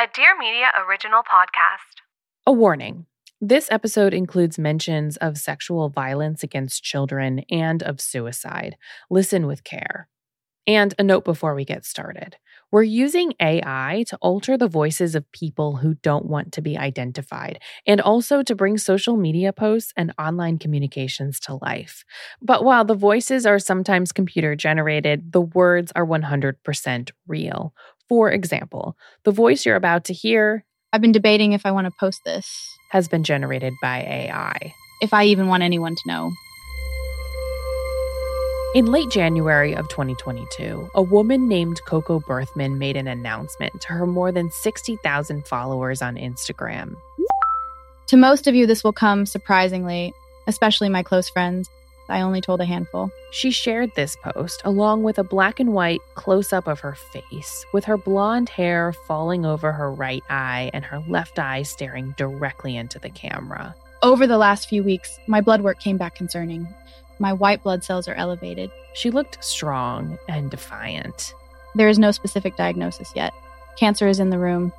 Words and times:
A 0.00 0.06
Dear 0.14 0.38
Media 0.38 0.66
original 0.86 1.22
podcast. 1.22 2.02
A 2.46 2.52
warning. 2.52 3.06
This 3.40 3.66
episode 3.68 4.14
includes 4.14 4.56
mentions 4.56 5.16
of 5.16 5.38
sexual 5.38 5.88
violence 5.88 6.44
against 6.44 6.84
children 6.84 7.40
and 7.50 7.82
of 7.82 8.00
suicide. 8.00 8.76
Listen 9.10 9.44
with 9.48 9.64
care. 9.64 10.08
And 10.68 10.94
a 11.00 11.02
note 11.02 11.24
before 11.24 11.52
we 11.56 11.64
get 11.64 11.84
started. 11.84 12.36
We're 12.70 12.84
using 12.84 13.32
AI 13.40 14.04
to 14.08 14.16
alter 14.20 14.56
the 14.56 14.68
voices 14.68 15.16
of 15.16 15.32
people 15.32 15.78
who 15.78 15.94
don't 15.94 16.26
want 16.26 16.52
to 16.52 16.62
be 16.62 16.78
identified, 16.78 17.58
and 17.84 18.00
also 18.00 18.44
to 18.44 18.54
bring 18.54 18.78
social 18.78 19.16
media 19.16 19.52
posts 19.52 19.92
and 19.96 20.12
online 20.16 20.58
communications 20.58 21.40
to 21.40 21.58
life. 21.60 22.04
But 22.40 22.62
while 22.62 22.84
the 22.84 22.94
voices 22.94 23.46
are 23.46 23.58
sometimes 23.58 24.12
computer 24.12 24.54
generated, 24.54 25.32
the 25.32 25.40
words 25.40 25.90
are 25.96 26.06
100% 26.06 27.10
real. 27.26 27.74
For 28.08 28.30
example, 28.30 28.96
the 29.24 29.32
voice 29.32 29.66
you're 29.66 29.76
about 29.76 30.04
to 30.04 30.12
hear 30.12 30.64
I've 30.92 31.02
been 31.02 31.12
debating 31.12 31.52
if 31.52 31.66
I 31.66 31.72
want 31.72 31.86
to 31.86 31.90
post 32.00 32.24
this, 32.24 32.78
has 32.90 33.08
been 33.08 33.22
generated 33.22 33.74
by 33.82 33.98
AI. 33.98 34.72
if 35.02 35.12
I 35.12 35.24
even 35.24 35.46
want 35.46 35.62
anyone 35.62 35.94
to 35.94 36.02
know. 36.06 36.32
In 38.74 38.86
late 38.86 39.10
January 39.10 39.74
of 39.74 39.88
2022, 39.88 40.90
a 40.94 41.02
woman 41.02 41.48
named 41.48 41.80
Coco 41.86 42.20
Berthmann 42.20 42.78
made 42.78 42.96
an 42.96 43.06
announcement 43.06 43.80
to 43.82 43.88
her 43.88 44.06
more 44.06 44.32
than 44.32 44.50
60,000 44.50 45.46
followers 45.46 46.02
on 46.02 46.16
Instagram. 46.16 46.96
To 48.08 48.16
most 48.16 48.46
of 48.46 48.54
you, 48.54 48.66
this 48.66 48.82
will 48.82 48.92
come 48.92 49.26
surprisingly, 49.26 50.12
especially 50.46 50.88
my 50.88 51.02
close 51.02 51.28
friends. 51.28 51.68
I 52.08 52.22
only 52.22 52.40
told 52.40 52.60
a 52.60 52.64
handful. 52.64 53.10
She 53.30 53.50
shared 53.50 53.94
this 53.94 54.16
post 54.16 54.62
along 54.64 55.02
with 55.02 55.18
a 55.18 55.24
black 55.24 55.60
and 55.60 55.72
white 55.72 56.00
close 56.14 56.52
up 56.52 56.66
of 56.66 56.80
her 56.80 56.94
face, 56.94 57.66
with 57.72 57.84
her 57.84 57.98
blonde 57.98 58.48
hair 58.48 58.92
falling 59.06 59.44
over 59.44 59.72
her 59.72 59.92
right 59.92 60.24
eye 60.30 60.70
and 60.72 60.84
her 60.84 61.00
left 61.08 61.38
eye 61.38 61.62
staring 61.62 62.14
directly 62.16 62.76
into 62.76 62.98
the 62.98 63.10
camera. 63.10 63.74
Over 64.02 64.26
the 64.26 64.38
last 64.38 64.68
few 64.68 64.82
weeks, 64.82 65.18
my 65.26 65.40
blood 65.40 65.60
work 65.60 65.80
came 65.80 65.96
back 65.96 66.14
concerning. 66.14 66.66
My 67.18 67.32
white 67.32 67.62
blood 67.62 67.82
cells 67.84 68.08
are 68.08 68.14
elevated. 68.14 68.70
She 68.94 69.10
looked 69.10 69.42
strong 69.44 70.18
and 70.28 70.50
defiant. 70.50 71.34
There 71.74 71.88
is 71.88 71.98
no 71.98 72.12
specific 72.12 72.56
diagnosis 72.56 73.12
yet. 73.14 73.34
Cancer 73.76 74.08
is 74.08 74.20
in 74.20 74.30
the 74.30 74.38
room. 74.38 74.72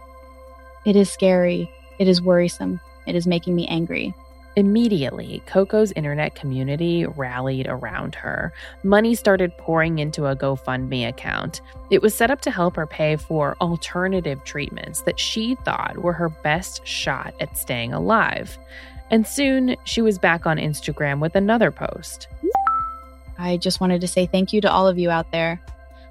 It 0.85 0.95
is 0.95 1.11
scary. 1.11 1.69
It 1.99 2.07
is 2.07 2.21
worrisome. 2.21 2.79
It 3.05 3.15
is 3.15 3.27
making 3.27 3.55
me 3.55 3.67
angry. 3.67 4.13
Immediately, 4.59 5.41
Coco's 5.45 5.93
internet 5.93 6.35
community 6.35 7.05
rallied 7.05 7.65
around 7.69 8.13
her. 8.15 8.51
Money 8.83 9.15
started 9.15 9.57
pouring 9.57 9.99
into 9.99 10.25
a 10.25 10.35
GoFundMe 10.35 11.07
account. 11.07 11.61
It 11.89 12.01
was 12.01 12.13
set 12.13 12.29
up 12.29 12.41
to 12.41 12.51
help 12.51 12.75
her 12.75 12.85
pay 12.85 13.15
for 13.15 13.55
alternative 13.61 14.43
treatments 14.43 15.03
that 15.03 15.17
she 15.17 15.55
thought 15.63 15.99
were 15.99 16.11
her 16.11 16.27
best 16.27 16.85
shot 16.85 17.33
at 17.39 17.57
staying 17.57 17.93
alive. 17.93 18.57
And 19.09 19.25
soon, 19.25 19.77
she 19.85 20.01
was 20.01 20.19
back 20.19 20.45
on 20.45 20.57
Instagram 20.57 21.21
with 21.21 21.37
another 21.37 21.71
post. 21.71 22.27
I 23.37 23.55
just 23.55 23.79
wanted 23.79 24.01
to 24.01 24.09
say 24.09 24.25
thank 24.25 24.51
you 24.51 24.59
to 24.59 24.69
all 24.69 24.89
of 24.89 24.99
you 24.99 25.09
out 25.09 25.31
there. 25.31 25.61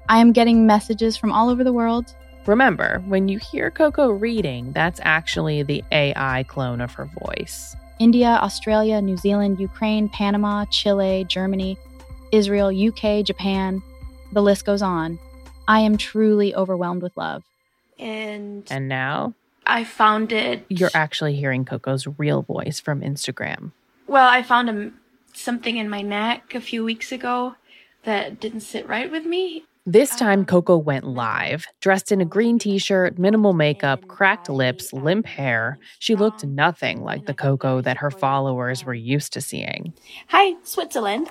I 0.09 0.17
am 0.17 0.33
getting 0.33 0.65
messages 0.65 1.15
from 1.15 1.31
all 1.31 1.51
over 1.51 1.63
the 1.63 1.71
world. 1.71 2.15
Remember, 2.47 3.03
when 3.05 3.27
you 3.27 3.37
hear 3.37 3.69
Coco 3.69 4.09
reading, 4.09 4.71
that's 4.71 4.99
actually 5.03 5.61
the 5.61 5.83
AI 5.91 6.45
clone 6.47 6.81
of 6.81 6.93
her 6.93 7.05
voice. 7.05 7.75
India, 7.99 8.39
Australia, 8.41 9.01
New 9.01 9.17
Zealand, 9.17 9.59
Ukraine, 9.59 10.07
Panama, 10.09 10.65
Chile, 10.71 11.25
Germany, 11.27 11.77
Israel, 12.31 12.69
UK, 12.69 13.25
Japan. 13.25 13.81
The 14.31 14.41
list 14.41 14.65
goes 14.65 14.81
on. 14.81 15.19
I 15.67 15.81
am 15.81 15.97
truly 15.97 16.55
overwhelmed 16.55 17.03
with 17.03 17.15
love. 17.17 17.43
And, 17.99 18.65
And 18.71 18.87
now, 18.87 19.33
I 19.65 19.83
found 19.83 20.31
it. 20.31 20.65
you're 20.69 20.89
actually 20.93 21.35
hearing 21.35 21.65
Coco's 21.65 22.07
real 22.17 22.41
voice 22.41 22.79
from 22.79 23.01
Instagram. 23.01 23.71
Well, 24.07 24.27
I 24.27 24.41
found 24.41 24.69
a, 24.69 24.91
something 25.33 25.77
in 25.77 25.89
my 25.89 26.01
neck 26.01 26.55
a 26.55 26.61
few 26.61 26.83
weeks 26.83 27.11
ago 27.11 27.55
that 28.03 28.39
didn't 28.39 28.61
sit 28.61 28.87
right 28.87 29.11
with 29.11 29.25
me. 29.25 29.65
This 29.91 30.15
time, 30.15 30.45
Coco 30.45 30.77
went 30.77 31.03
live, 31.03 31.65
dressed 31.81 32.11
in 32.11 32.21
a 32.21 32.25
green 32.25 32.59
t 32.59 32.77
shirt, 32.77 33.17
minimal 33.17 33.53
makeup, 33.53 34.07
cracked 34.07 34.47
lips, 34.47 34.93
limp 34.93 35.25
hair. 35.25 35.79
She 35.97 36.13
looked 36.13 36.45
nothing 36.45 37.01
like 37.01 37.25
the 37.25 37.33
Coco 37.33 37.81
that 37.81 37.97
her 37.97 38.11
followers 38.11 38.85
were 38.85 38.93
used 38.93 39.33
to 39.33 39.41
seeing. 39.41 39.91
Hi, 40.27 40.53
Switzerland. 40.61 41.27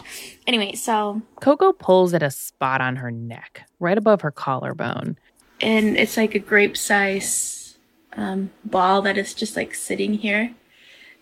anyway, 0.46 0.74
so 0.74 1.22
Coco 1.40 1.72
pulls 1.72 2.12
at 2.12 2.22
a 2.22 2.30
spot 2.30 2.82
on 2.82 2.96
her 2.96 3.10
neck, 3.10 3.62
right 3.80 3.96
above 3.96 4.20
her 4.20 4.30
collarbone. 4.30 5.16
and 5.62 5.96
it's 5.96 6.18
like 6.18 6.34
a 6.34 6.38
grape 6.38 6.76
size 6.76 7.78
um, 8.18 8.50
ball 8.62 9.00
that 9.00 9.16
is 9.16 9.32
just 9.32 9.56
like 9.56 9.74
sitting 9.74 10.12
here, 10.12 10.54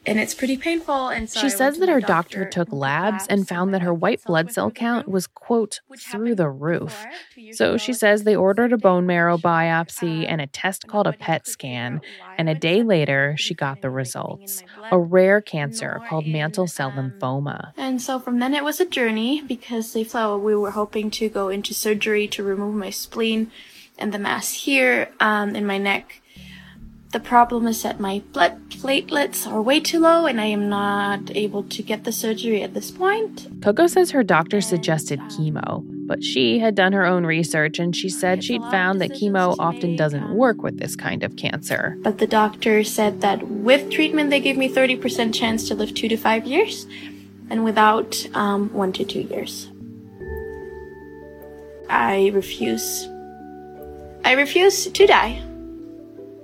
and 0.07 0.19
it's 0.19 0.35
pretty 0.35 0.57
painful. 0.57 1.09
And 1.09 1.29
so 1.29 1.41
She 1.41 1.51
says 1.51 1.79
that 1.79 1.89
her 1.89 2.01
doctor 2.01 2.43
and 2.43 2.53
took 2.53 2.73
labs 2.73 3.27
and 3.29 3.47
found 3.47 3.75
that 3.75 3.83
her 3.83 3.93
white 3.93 4.23
blood 4.25 4.51
cell 4.51 4.71
count 4.71 5.09
was, 5.09 5.27
quote, 5.27 5.81
through 5.99 6.35
the 6.35 6.49
roof. 6.49 7.05
before, 7.05 7.13
two 7.35 7.41
years 7.43 7.59
So 7.59 7.77
she 7.77 7.93
says 7.93 8.23
they 8.23 8.37
ordered 8.37 8.73
a 8.73 8.79
bone 8.79 9.07
marrow 9.07 9.37
biopsy 9.37 10.25
and 10.27 10.41
a 10.41 10.47
test 10.47 10.87
called 10.87 11.07
a 11.07 11.13
PET 11.13 11.47
scan. 11.47 12.01
And 12.39 12.49
a 12.49 12.55
day 12.55 12.83
later, 12.83 13.35
she 13.37 13.55
got 13.55 13.83
the 13.83 13.91
results 13.91 14.63
a 14.91 14.99
rare 14.99 15.41
cancer 15.41 16.01
called 16.09 16.27
mantle 16.27 16.67
cell 16.67 16.93
um, 16.97 17.13
lymphoma. 17.13 17.73
And 17.77 18.01
so 18.01 18.19
from 18.19 18.39
then 18.39 18.55
it 18.55 18.65
was 18.65 18.81
a 18.81 18.87
journey 18.87 19.43
because 19.43 19.93
they 19.93 20.05
thought 20.05 20.39
we 20.39 20.57
were 20.57 20.71
hoping 20.73 21.11
to 21.13 21.29
go 21.29 21.49
into 21.49 21.75
surgery 21.75 22.27
to 22.29 22.43
remove 22.43 22.75
my 22.75 22.91
spleen 22.91 23.51
and 23.99 24.13
the 24.15 24.19
mass 24.19 24.53
here 24.53 25.11
um, 25.21 25.55
in 25.55 25.67
my 25.67 25.79
neck. 25.79 26.23
The 27.13 27.21
problem 27.21 27.67
is 27.67 27.83
that 27.83 27.99
my 27.99 28.23
blood 28.33 28.71
platelets 28.71 29.45
are 29.45 29.61
way 29.61 29.81
too 29.81 29.99
low 29.99 30.27
and 30.27 30.41
I 30.41 30.45
am 30.45 30.69
not 30.69 31.35
able 31.35 31.65
to 31.65 31.83
get 31.83 32.05
the 32.05 32.13
surgery 32.13 32.63
at 32.63 32.73
this 32.73 32.93
point. 32.93 33.49
Coco 33.63 33.89
says 33.89 34.13
her 34.13 34.23
doctor 34.23 34.61
suggested 34.61 35.19
chemo, 35.23 35.83
but 36.07 36.23
she 36.23 36.61
had 36.61 36.77
done 36.77 36.93
her 36.93 37.05
own 37.05 37.27
research 37.27 37.81
and 37.81 37.97
she 37.97 38.09
said 38.09 38.45
she'd 38.45 38.63
found 38.63 39.01
that 39.01 39.11
chemo 39.11 39.57
often 39.59 39.97
doesn't 39.97 40.37
work 40.37 40.63
with 40.63 40.79
this 40.79 40.95
kind 40.95 41.25
of 41.25 41.35
cancer. 41.35 41.97
But 42.03 42.19
the 42.19 42.29
doctor 42.29 42.85
said 42.85 43.23
that 43.23 43.43
with 43.49 43.91
treatment 43.91 44.31
they 44.31 44.41
gave 44.41 44.57
me 44.57 44.73
30% 44.73 45.35
chance 45.35 45.67
to 45.67 45.75
live 45.75 45.93
two 45.95 46.09
to 46.09 46.17
five 46.17 46.47
years 46.47 46.87
and 47.51 47.65
without 47.65 48.25
um, 48.35 48.73
one 48.73 48.93
to 48.93 49.05
two 49.05 49.23
years. 49.23 49.69
I 51.89 52.31
refuse. 52.33 53.09
I 54.25 54.35
refuse 54.37 54.87
to 54.87 55.07
die. 55.09 55.43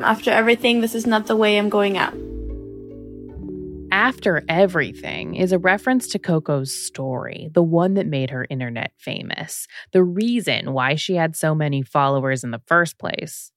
After 0.00 0.30
everything, 0.30 0.80
this 0.80 0.94
is 0.94 1.06
not 1.06 1.26
the 1.26 1.36
way 1.36 1.58
I'm 1.58 1.68
going 1.68 1.96
out. 1.96 2.14
After 3.90 4.44
Everything 4.48 5.34
is 5.34 5.52
a 5.52 5.58
reference 5.58 6.08
to 6.08 6.18
Coco's 6.18 6.72
story, 6.72 7.48
the 7.52 7.62
one 7.62 7.94
that 7.94 8.06
made 8.06 8.30
her 8.30 8.46
internet 8.50 8.92
famous, 8.98 9.66
the 9.92 10.02
reason 10.02 10.72
why 10.72 10.96
she 10.96 11.14
had 11.14 11.34
so 11.34 11.54
many 11.54 11.82
followers 11.82 12.44
in 12.44 12.50
the 12.50 12.62
first 12.66 12.98
place. 12.98 13.52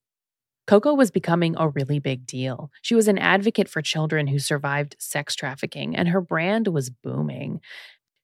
Coco 0.65 0.93
was 0.93 1.11
becoming 1.11 1.55
a 1.57 1.69
really 1.69 1.99
big 1.99 2.25
deal. 2.25 2.71
She 2.81 2.95
was 2.95 3.07
an 3.07 3.17
advocate 3.17 3.67
for 3.67 3.81
children 3.81 4.27
who 4.27 4.39
survived 4.39 4.95
sex 4.99 5.35
trafficking, 5.35 5.95
and 5.95 6.09
her 6.09 6.21
brand 6.21 6.67
was 6.67 6.89
booming. 6.89 7.59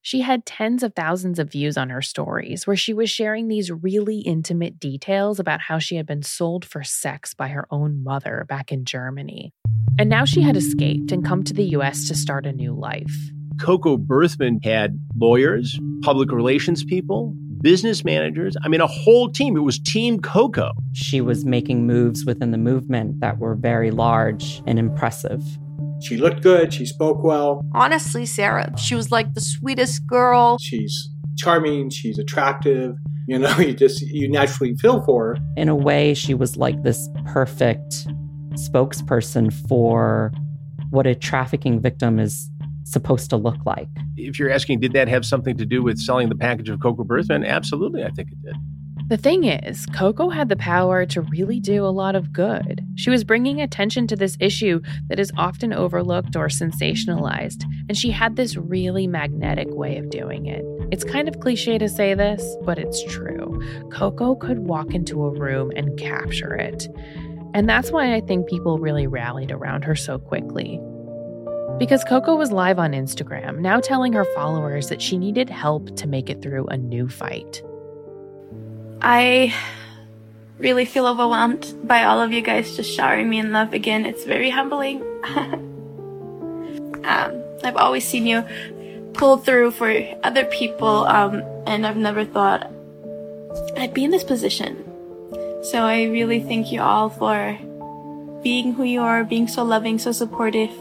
She 0.06 0.22
had 0.22 0.46
tens 0.46 0.84
of 0.84 0.94
thousands 0.94 1.40
of 1.40 1.52
views 1.52 1.78
on 1.78 1.90
her 1.90 2.04
stories 2.04 2.68
where 2.68 2.75
she 2.75 2.94
was 2.94 3.10
sharing 3.10 3.48
these 3.48 3.72
really 3.72 4.19
intimate 4.19 4.80
details 4.80 5.40
about 5.40 5.62
how 5.62 5.80
she 5.80 5.96
had 5.96 6.06
been 6.06 6.22
sold 6.22 6.63
for 6.63 6.84
sex 6.84 7.34
by 7.34 7.48
her 7.48 7.66
own 7.72 8.04
mother 8.04 8.46
back 8.48 8.72
in 8.72 8.86
Germany. 8.86 9.52
And 9.98 10.07
now 10.07 10.24
she 10.24 10.44
had 10.44 10.56
escaped 10.56 11.12
and 11.12 11.25
come 11.25 11.44
to 11.46 11.56
the 11.56 11.63
US 11.69 12.07
to 12.10 12.13
start 12.13 12.46
a 12.46 12.54
new 12.54 12.72
life. 12.72 13.16
Coco 13.60 13.98
Berthmann 13.98 14.60
had 14.63 15.00
lawyers, 15.16 15.80
public 16.04 16.31
relations 16.31 16.84
people, 16.84 17.34
business 17.63 18.06
managers. 18.06 18.56
I 18.63 18.68
mean, 18.68 18.81
a 18.81 18.88
whole 18.88 19.28
team. 19.28 19.57
It 19.57 19.62
was 19.62 19.80
Team 19.80 20.19
Coco. 20.19 20.72
She 20.94 21.19
was 21.19 21.46
making 21.46 21.88
moves 21.88 22.25
within 22.25 22.52
the 22.52 22.60
movement 22.60 23.22
that 23.22 23.40
were 23.40 23.56
very 23.56 23.90
large 23.90 24.62
and 24.68 24.78
impressive. 24.78 25.42
She 26.01 26.18
looked 26.18 26.42
good. 26.42 26.74
She 26.74 26.86
spoke 26.86 27.24
well. 27.24 27.65
Honestly, 27.74 28.25
Sarah, 28.25 28.71
she 28.77 28.95
was 28.95 29.12
like 29.12 29.33
the 29.33 29.42
sweetest 29.42 30.06
girl. 30.06 30.57
She's 30.59 31.09
charming. 31.38 31.89
She's 31.89 32.18
attractive. 32.18 32.95
You 33.27 33.39
know, 33.39 33.57
you 33.59 33.74
just, 33.74 34.01
you 34.01 34.30
naturally 34.30 34.75
feel 34.75 35.01
for 35.03 35.36
her. 35.36 35.38
In 35.57 35.69
a 35.69 35.75
way, 35.75 36.13
she 36.13 36.33
was 36.33 36.57
like 36.57 36.83
this 36.83 37.09
perfect 37.25 38.07
spokesperson 38.53 39.51
for 39.68 40.31
what 40.89 41.07
a 41.07 41.15
trafficking 41.15 41.80
victim 41.81 42.19
is 42.19 42.50
supposed 42.83 43.30
to 43.31 43.38
look 43.38 43.57
like. 43.65 43.89
If 44.15 44.39
you're 44.39 44.51
asking, 44.51 44.80
did 44.80 44.94
that 44.94 45.07
have 45.07 45.25
something 45.25 45.57
to 45.57 45.65
do 45.65 45.83
with 45.83 46.00
selling 46.00 46.30
the 46.30 46.36
package 46.36 46.69
of 46.69 46.80
Coco 46.80 47.03
Berthmann? 47.03 47.44
Absolutely, 47.44 48.03
I 48.03 48.09
think 48.12 48.31
it 48.31 48.42
did. 48.44 48.56
The 49.07 49.18
thing 49.18 49.44
is, 49.44 49.86
Coco 49.94 50.30
had 50.30 50.50
the 50.50 50.56
power 50.56 51.06
to 51.06 51.22
really 51.22 51.60
do 51.60 51.86
a 51.86 51.94
lot 51.94 52.16
of 52.16 52.34
good. 52.34 52.84
She 52.96 53.12
was 53.12 53.24
bringing 53.24 53.62
attention 53.62 54.07
to 54.07 54.16
this 54.16 54.36
issue 54.40 54.81
that 55.10 55.19
is 55.19 55.31
often 55.38 55.74
overlooked 55.74 56.36
or 56.36 56.48
sensationalized, 56.48 57.66
and 57.88 57.96
she 57.96 58.10
had 58.10 58.36
this 58.36 58.57
really 58.57 59.06
magnetic 59.06 59.68
way 59.69 60.00
of 60.00 60.10
doing 60.10 60.48
it. 60.48 60.66
It's 60.92 61.04
kind 61.04 61.28
of 61.28 61.40
cliche 61.40 61.78
to 61.78 61.88
say 61.88 62.16
this, 62.16 62.57
but 62.63 62.80
it's 62.80 63.04
true. 63.04 63.62
Coco 63.92 64.34
could 64.34 64.60
walk 64.60 64.96
into 64.96 65.24
a 65.24 65.40
room 65.40 65.72
and 65.75 66.00
capture 66.00 66.56
it. 66.56 66.88
And 67.54 67.69
that's 67.69 67.92
why 67.92 68.16
I 68.16 68.22
think 68.22 68.50
people 68.50 68.80
really 68.80 69.06
rallied 69.06 69.52
around 69.52 69.84
her 69.84 69.96
so 69.96 70.18
quickly. 70.18 70.81
Because 71.78 72.04
Coco 72.06 72.36
was 72.36 72.52
live 72.52 72.80
on 72.80 72.94
Instagram, 72.94 73.60
now 73.60 73.80
telling 73.80 74.13
her 74.13 74.25
followers 74.34 74.90
that 74.90 75.02
she 75.02 75.19
needed 75.19 75.48
help 75.48 75.96
to 75.98 76.07
make 76.07 76.31
it 76.31 76.42
through 76.42 76.66
a 76.68 76.78
new 76.78 77.07
fight. 77.07 77.62
I 79.07 79.54
really 80.57 80.86
feel 80.86 81.06
overwhelmed 81.06 81.72
by 81.84 82.06
all 82.06 82.19
of 82.19 82.34
you 82.34 82.42
guys 82.42 82.75
just 82.75 82.92
showering 82.92 83.30
me 83.30 83.38
in 83.38 83.52
love 83.52 83.72
again. 83.72 84.04
It's 84.04 84.24
very 84.24 84.50
humbling. 84.50 85.04
um, 87.06 87.44
I've 87.63 87.78
always 87.78 88.04
seen 88.04 88.25
you 88.25 88.44
pull 89.13 89.38
through 89.38 89.72
for 89.78 89.94
other 90.24 90.46
people, 90.46 91.06
um, 91.06 91.44
and 91.68 91.86
I've 91.86 91.98
never 91.98 92.25
thought 92.25 92.72
I'd 93.78 93.94
be 93.94 94.06
in 94.06 94.10
this 94.10 94.24
position. 94.24 94.84
So 95.62 95.84
I 95.84 96.06
really 96.06 96.42
thank 96.42 96.72
you 96.72 96.81
all 96.81 97.10
for 97.10 97.60
being 98.42 98.74
who 98.74 98.86
you 98.86 99.02
are, 99.02 99.24
being 99.24 99.48
so 99.48 99.63
loving, 99.63 100.00
so 100.00 100.13
supportive. 100.13 100.72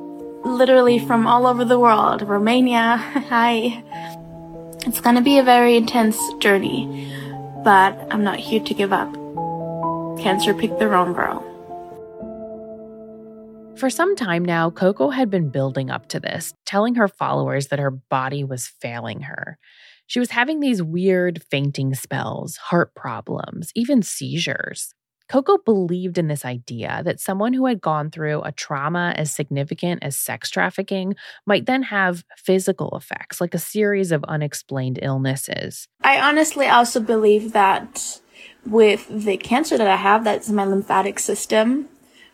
Literally 0.47 0.99
from 0.99 1.27
all 1.27 1.47
over 1.47 1.67
the 1.67 1.79
world, 1.79 2.23
Romania, 2.23 2.97
hi. 3.29 3.85
It's 4.87 5.03
gonna 5.03 5.21
be 5.21 5.37
a 5.39 5.43
very 5.43 5.77
intense 5.77 6.19
journey 6.39 7.14
but 7.65 7.99
I'm 8.11 8.23
not 8.23 8.39
here 8.39 8.61
to 8.61 8.75
give 8.75 8.93
up. 8.93 9.13
Cancer 10.21 10.53
picked 10.53 10.79
the 10.79 10.87
wrong 10.87 11.15
girl. 11.15 11.43
For 13.77 13.91
some 13.91 14.15
time 14.15 14.45
now, 14.45 14.71
Coco 14.71 15.11
had 15.11 15.31
been 15.31 15.49
building 15.49 15.91
up 15.91 16.07
to 16.11 16.21
this, 16.21 16.55
telling 16.65 16.95
her 16.95 17.09
followers 17.09 17.69
that 17.69 17.81
her 17.81 17.91
body 17.91 18.45
was 18.45 18.69
failing 18.69 19.23
her. 19.23 19.59
She 20.07 20.21
was 20.21 20.31
having 20.31 20.61
these 20.61 20.83
weird 20.83 21.43
fainting 21.51 21.95
spells, 21.95 22.57
heart 22.57 22.95
problems, 22.95 23.73
even 23.75 24.03
seizures. 24.03 24.95
Coco 25.29 25.59
believed 25.59 26.19
in 26.19 26.29
this 26.29 26.45
idea 26.45 27.03
that 27.05 27.21
someone 27.21 27.53
who 27.53 27.67
had 27.67 27.81
gone 27.81 28.11
through 28.11 28.43
a 28.43 28.53
trauma 28.53 29.15
as 29.17 29.35
significant 29.35 30.03
as 30.03 30.17
sex 30.17 30.51
trafficking 30.51 31.15
might 31.47 31.67
then 31.67 31.85
have 31.85 32.25
physical 32.37 32.97
effects, 32.97 33.41
like 33.41 33.55
a 33.55 33.59
series 33.59 34.13
of 34.13 34.25
unexplained 34.25 34.99
illnesses. 35.03 35.89
I 36.03 36.21
honestly 36.21 36.67
also 36.67 37.01
believe 37.01 37.53
that 37.53 38.21
with 38.67 39.07
the 39.09 39.37
cancer 39.37 39.79
that 39.79 39.87
I 39.87 39.97
have, 39.97 40.25
that's 40.25 40.51
my 40.51 40.65
lymphatic 40.65 41.19
system. 41.19 41.89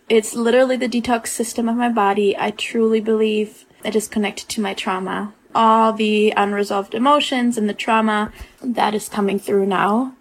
It's 0.09 0.35
literally 0.35 0.77
the 0.77 0.89
detox 0.89 1.29
system 1.29 1.69
of 1.69 1.77
my 1.77 1.89
body. 1.89 2.37
I 2.37 2.51
truly 2.51 3.01
believe 3.01 3.67
it 3.85 3.95
is 3.95 4.09
connected 4.09 4.49
to 4.51 4.61
my 4.61 4.75
trauma. 4.75 5.35
All 5.55 5.93
the 5.93 6.33
unresolved 6.37 6.95
emotions 6.95 7.57
and 7.57 7.69
the 7.69 7.75
trauma 7.75 8.33
that 8.63 8.95
is 8.95 9.09
coming 9.09 9.39
through 9.39 9.67
now 9.67 10.15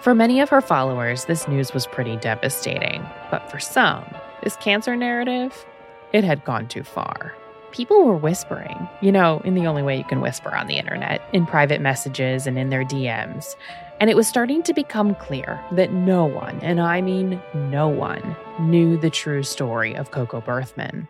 For 0.00 0.14
many 0.14 0.38
of 0.40 0.48
her 0.50 0.60
followers, 0.60 1.24
this 1.24 1.48
news 1.48 1.74
was 1.74 1.88
pretty 1.88 2.16
devastating. 2.18 3.04
But 3.32 3.50
for 3.50 3.58
some, 3.58 4.04
this 4.44 4.54
cancer 4.56 4.94
narrative, 4.94 5.66
it 6.12 6.22
had 6.22 6.44
gone 6.44 6.68
too 6.68 6.84
far. 6.84 7.34
People 7.72 8.04
were 8.04 8.16
whispering, 8.16 8.88
you 9.00 9.10
know, 9.10 9.42
in 9.44 9.54
the 9.54 9.66
only 9.66 9.82
way 9.82 9.98
you 9.98 10.04
can 10.04 10.20
whisper 10.20 10.54
on 10.54 10.68
the 10.68 10.78
internet, 10.78 11.20
in 11.32 11.46
private 11.46 11.80
messages 11.80 12.46
and 12.46 12.56
in 12.56 12.70
their 12.70 12.84
DMs. 12.84 13.56
And 13.98 14.08
it 14.08 14.14
was 14.14 14.28
starting 14.28 14.62
to 14.62 14.72
become 14.72 15.16
clear 15.16 15.60
that 15.72 15.92
no 15.92 16.24
one, 16.24 16.60
and 16.60 16.80
I 16.80 17.00
mean 17.00 17.42
no 17.52 17.88
one, 17.88 18.36
knew 18.60 18.96
the 18.96 19.10
true 19.10 19.42
story 19.42 19.94
of 19.94 20.12
Coco 20.12 20.40
Berthmann. 20.40 21.08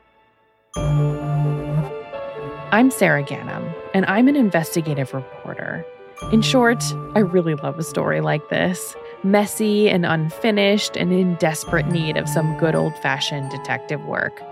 I'm 2.72 2.90
Sarah 2.90 3.22
Ganim, 3.22 3.70
and 3.92 4.06
I'm 4.06 4.28
an 4.28 4.36
investigative 4.36 5.12
reporter. 5.12 5.84
In 6.32 6.42
short, 6.42 6.82
I 7.14 7.20
really 7.20 7.54
love 7.54 7.78
a 7.78 7.82
story 7.82 8.20
like 8.20 8.48
this 8.50 8.94
messy 9.24 9.88
and 9.88 10.04
unfinished 10.04 10.96
and 10.96 11.12
in 11.12 11.36
desperate 11.36 11.86
need 11.86 12.16
of 12.16 12.28
some 12.28 12.56
good 12.58 12.74
old 12.74 12.92
fashioned 12.98 13.50
detective 13.50 14.04
work. 14.04 14.42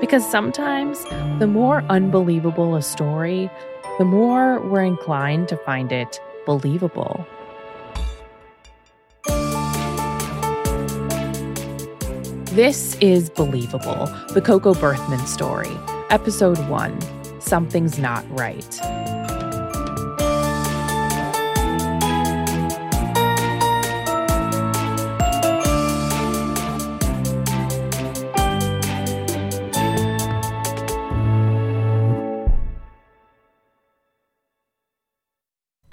Because 0.00 0.28
sometimes 0.28 1.04
the 1.38 1.46
more 1.46 1.82
unbelievable 1.90 2.74
a 2.74 2.82
story, 2.82 3.50
the 3.98 4.04
more 4.04 4.60
we're 4.68 4.82
inclined 4.82 5.48
to 5.48 5.56
find 5.58 5.92
it 5.92 6.20
believable. 6.44 7.26
This 12.52 12.96
is 13.02 13.28
Believable, 13.28 14.06
the 14.30 14.42
Coco 14.42 14.72
Berthmann 14.72 15.26
story, 15.26 15.76
episode 16.08 16.58
one 16.68 16.98
Something's 17.38 17.98
Not 17.98 18.24
Right. 18.30 19.15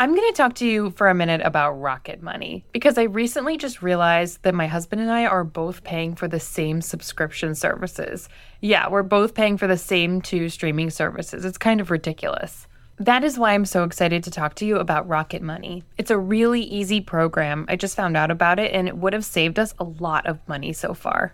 I'm 0.04 0.14
going 0.14 0.34
to 0.34 0.36
talk 0.36 0.56
to 0.56 0.68
you 0.68 0.90
for 0.90 1.08
a 1.08 1.16
minute 1.16 1.40
about 1.46 1.80
Rocket 1.80 2.22
Money 2.22 2.66
because 2.74 2.98
I 2.98 3.04
recently 3.04 3.56
just 3.56 3.82
realized 3.82 4.44
that 4.44 4.54
my 4.54 4.68
husband 4.68 5.02
and 5.02 5.10
I 5.10 5.26
are 5.26 5.46
both 5.46 5.86
paying 5.86 6.14
for 6.14 6.28
the 6.28 6.42
same 6.42 6.82
subscription 6.82 7.56
services. 7.56 8.28
Yeah, 8.60 8.90
we're 8.90 9.04
both 9.04 9.34
paying 9.34 9.58
for 9.58 9.66
the 9.66 9.78
same 9.78 10.22
two 10.22 10.50
streaming 10.50 10.90
services. 10.90 11.46
It's 11.46 11.58
kind 11.58 11.80
of 11.80 11.90
ridiculous. 11.90 12.68
That 12.98 13.24
is 13.24 13.40
why 13.40 13.54
I'm 13.54 13.64
so 13.64 13.86
excited 13.86 14.26
to 14.26 14.32
talk 14.32 14.56
to 14.56 14.66
you 14.66 14.76
about 14.76 15.08
Rocket 15.08 15.42
Money. 15.42 15.86
It's 15.98 16.12
a 16.12 16.20
really 16.20 16.64
easy 16.64 17.00
program. 17.00 17.66
I 17.70 17.78
just 17.78 17.96
found 17.96 18.18
out 18.18 18.30
about 18.30 18.60
it 18.60 18.74
and 18.74 18.90
it 18.90 18.98
would 18.98 19.14
have 19.14 19.24
saved 19.24 19.58
us 19.58 19.74
a 19.80 19.86
lot 19.86 20.28
of 20.28 20.46
money 20.50 20.74
so 20.74 20.94
far. 20.94 21.34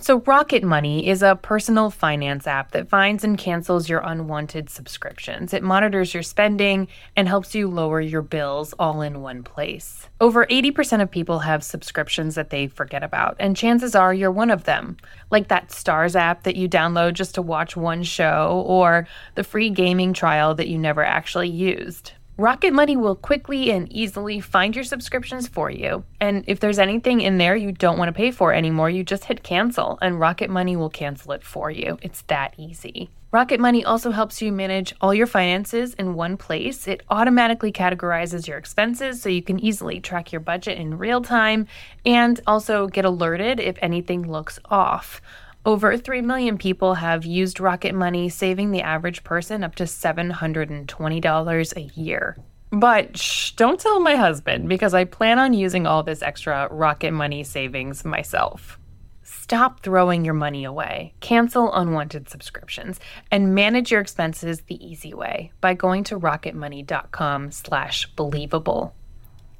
So, 0.00 0.20
Rocket 0.20 0.62
Money 0.62 1.08
is 1.08 1.24
a 1.24 1.34
personal 1.34 1.90
finance 1.90 2.46
app 2.46 2.70
that 2.70 2.88
finds 2.88 3.24
and 3.24 3.36
cancels 3.36 3.88
your 3.88 3.98
unwanted 3.98 4.70
subscriptions. 4.70 5.52
It 5.52 5.64
monitors 5.64 6.14
your 6.14 6.22
spending 6.22 6.86
and 7.16 7.26
helps 7.26 7.52
you 7.52 7.68
lower 7.68 8.00
your 8.00 8.22
bills 8.22 8.72
all 8.78 9.02
in 9.02 9.22
one 9.22 9.42
place. 9.42 10.08
Over 10.20 10.46
80% 10.46 11.02
of 11.02 11.10
people 11.10 11.40
have 11.40 11.64
subscriptions 11.64 12.36
that 12.36 12.50
they 12.50 12.68
forget 12.68 13.02
about, 13.02 13.34
and 13.40 13.56
chances 13.56 13.96
are 13.96 14.14
you're 14.14 14.30
one 14.30 14.52
of 14.52 14.62
them. 14.62 14.98
Like 15.32 15.48
that 15.48 15.70
Starz 15.70 16.14
app 16.14 16.44
that 16.44 16.54
you 16.54 16.68
download 16.68 17.14
just 17.14 17.34
to 17.34 17.42
watch 17.42 17.76
one 17.76 18.04
show, 18.04 18.62
or 18.68 19.08
the 19.34 19.42
free 19.42 19.68
gaming 19.68 20.12
trial 20.12 20.54
that 20.54 20.68
you 20.68 20.78
never 20.78 21.04
actually 21.04 21.48
used. 21.48 22.12
Rocket 22.40 22.72
Money 22.72 22.96
will 22.96 23.16
quickly 23.16 23.72
and 23.72 23.92
easily 23.92 24.38
find 24.38 24.72
your 24.76 24.84
subscriptions 24.84 25.48
for 25.48 25.72
you. 25.72 26.04
And 26.20 26.44
if 26.46 26.60
there's 26.60 26.78
anything 26.78 27.20
in 27.20 27.36
there 27.36 27.56
you 27.56 27.72
don't 27.72 27.98
want 27.98 28.10
to 28.10 28.12
pay 28.12 28.30
for 28.30 28.52
anymore, 28.54 28.88
you 28.88 29.02
just 29.02 29.24
hit 29.24 29.42
cancel 29.42 29.98
and 30.00 30.20
Rocket 30.20 30.48
Money 30.48 30.76
will 30.76 30.88
cancel 30.88 31.32
it 31.32 31.42
for 31.42 31.68
you. 31.68 31.98
It's 32.00 32.22
that 32.28 32.54
easy. 32.56 33.10
Rocket 33.32 33.58
Money 33.58 33.84
also 33.84 34.12
helps 34.12 34.40
you 34.40 34.52
manage 34.52 34.94
all 35.00 35.12
your 35.12 35.26
finances 35.26 35.94
in 35.94 36.14
one 36.14 36.36
place. 36.36 36.86
It 36.86 37.02
automatically 37.10 37.72
categorizes 37.72 38.46
your 38.46 38.56
expenses 38.56 39.20
so 39.20 39.28
you 39.28 39.42
can 39.42 39.58
easily 39.58 39.98
track 39.98 40.30
your 40.30 40.40
budget 40.40 40.78
in 40.78 40.96
real 40.96 41.20
time 41.20 41.66
and 42.06 42.40
also 42.46 42.86
get 42.86 43.04
alerted 43.04 43.58
if 43.58 43.76
anything 43.82 44.30
looks 44.30 44.60
off. 44.66 45.20
Over 45.68 45.98
3 45.98 46.22
million 46.22 46.56
people 46.56 46.94
have 46.94 47.26
used 47.26 47.60
Rocket 47.60 47.94
Money, 47.94 48.30
saving 48.30 48.70
the 48.70 48.80
average 48.80 49.22
person 49.22 49.62
up 49.62 49.74
to 49.74 49.82
$720 49.82 51.76
a 51.76 52.00
year. 52.00 52.38
But 52.70 53.18
shh, 53.18 53.52
don't 53.52 53.78
tell 53.78 54.00
my 54.00 54.14
husband 54.14 54.70
because 54.70 54.94
I 54.94 55.04
plan 55.04 55.38
on 55.38 55.52
using 55.52 55.86
all 55.86 56.02
this 56.02 56.22
extra 56.22 56.68
Rocket 56.70 57.10
Money 57.10 57.44
savings 57.44 58.02
myself. 58.02 58.78
Stop 59.22 59.80
throwing 59.82 60.24
your 60.24 60.32
money 60.32 60.64
away, 60.64 61.12
cancel 61.20 61.70
unwanted 61.74 62.30
subscriptions, 62.30 62.98
and 63.30 63.54
manage 63.54 63.90
your 63.90 64.00
expenses 64.00 64.62
the 64.62 64.82
easy 64.82 65.12
way 65.12 65.52
by 65.60 65.74
going 65.74 66.02
to 66.04 66.18
rocketmoney.com 66.18 67.50
slash 67.50 68.06
believable. 68.16 68.94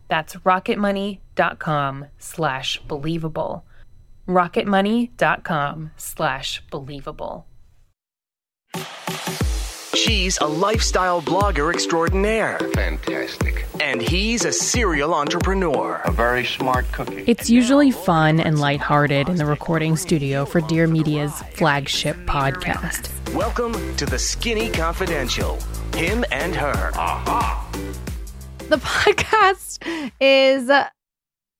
That's 0.09 0.37
rocketmoney.com 0.37 2.07
slash 2.19 2.81
believable. 2.89 3.67
rocketmoney.com 4.29 5.91
slash 5.97 6.63
believable. 6.71 7.47
She's 9.95 10.39
a 10.39 10.47
lifestyle 10.47 11.21
blogger 11.23 11.73
extraordinaire. 11.73 12.59
Fantastic. 12.75 13.67
And 13.81 14.01
he's 14.01 14.45
a 14.45 14.53
serial 14.53 15.13
entrepreneur. 15.13 16.01
A 16.05 16.13
very 16.13 16.45
smart 16.45 16.91
cookie. 16.93 17.25
It's 17.27 17.51
usually 17.51 17.91
fun 17.91 18.39
and 18.39 18.61
lighthearted 18.61 19.29
in 19.29 19.37
the 19.37 19.47
recording 19.47 19.97
studio 19.97 20.45
for 20.45 20.61
Dear 20.61 20.87
Media's 20.87 21.43
flagship 21.55 22.17
podcast. 22.27 23.09
Welcome 23.35 23.97
to 23.97 24.07
the 24.07 24.19
Skinny 24.19 24.71
Confidential. 24.71 25.59
Him 25.95 26.25
and 26.31 26.55
her. 26.55 26.91
Aha. 26.95 27.69
The 28.69 28.77
podcast 28.77 30.11
is 30.21 30.71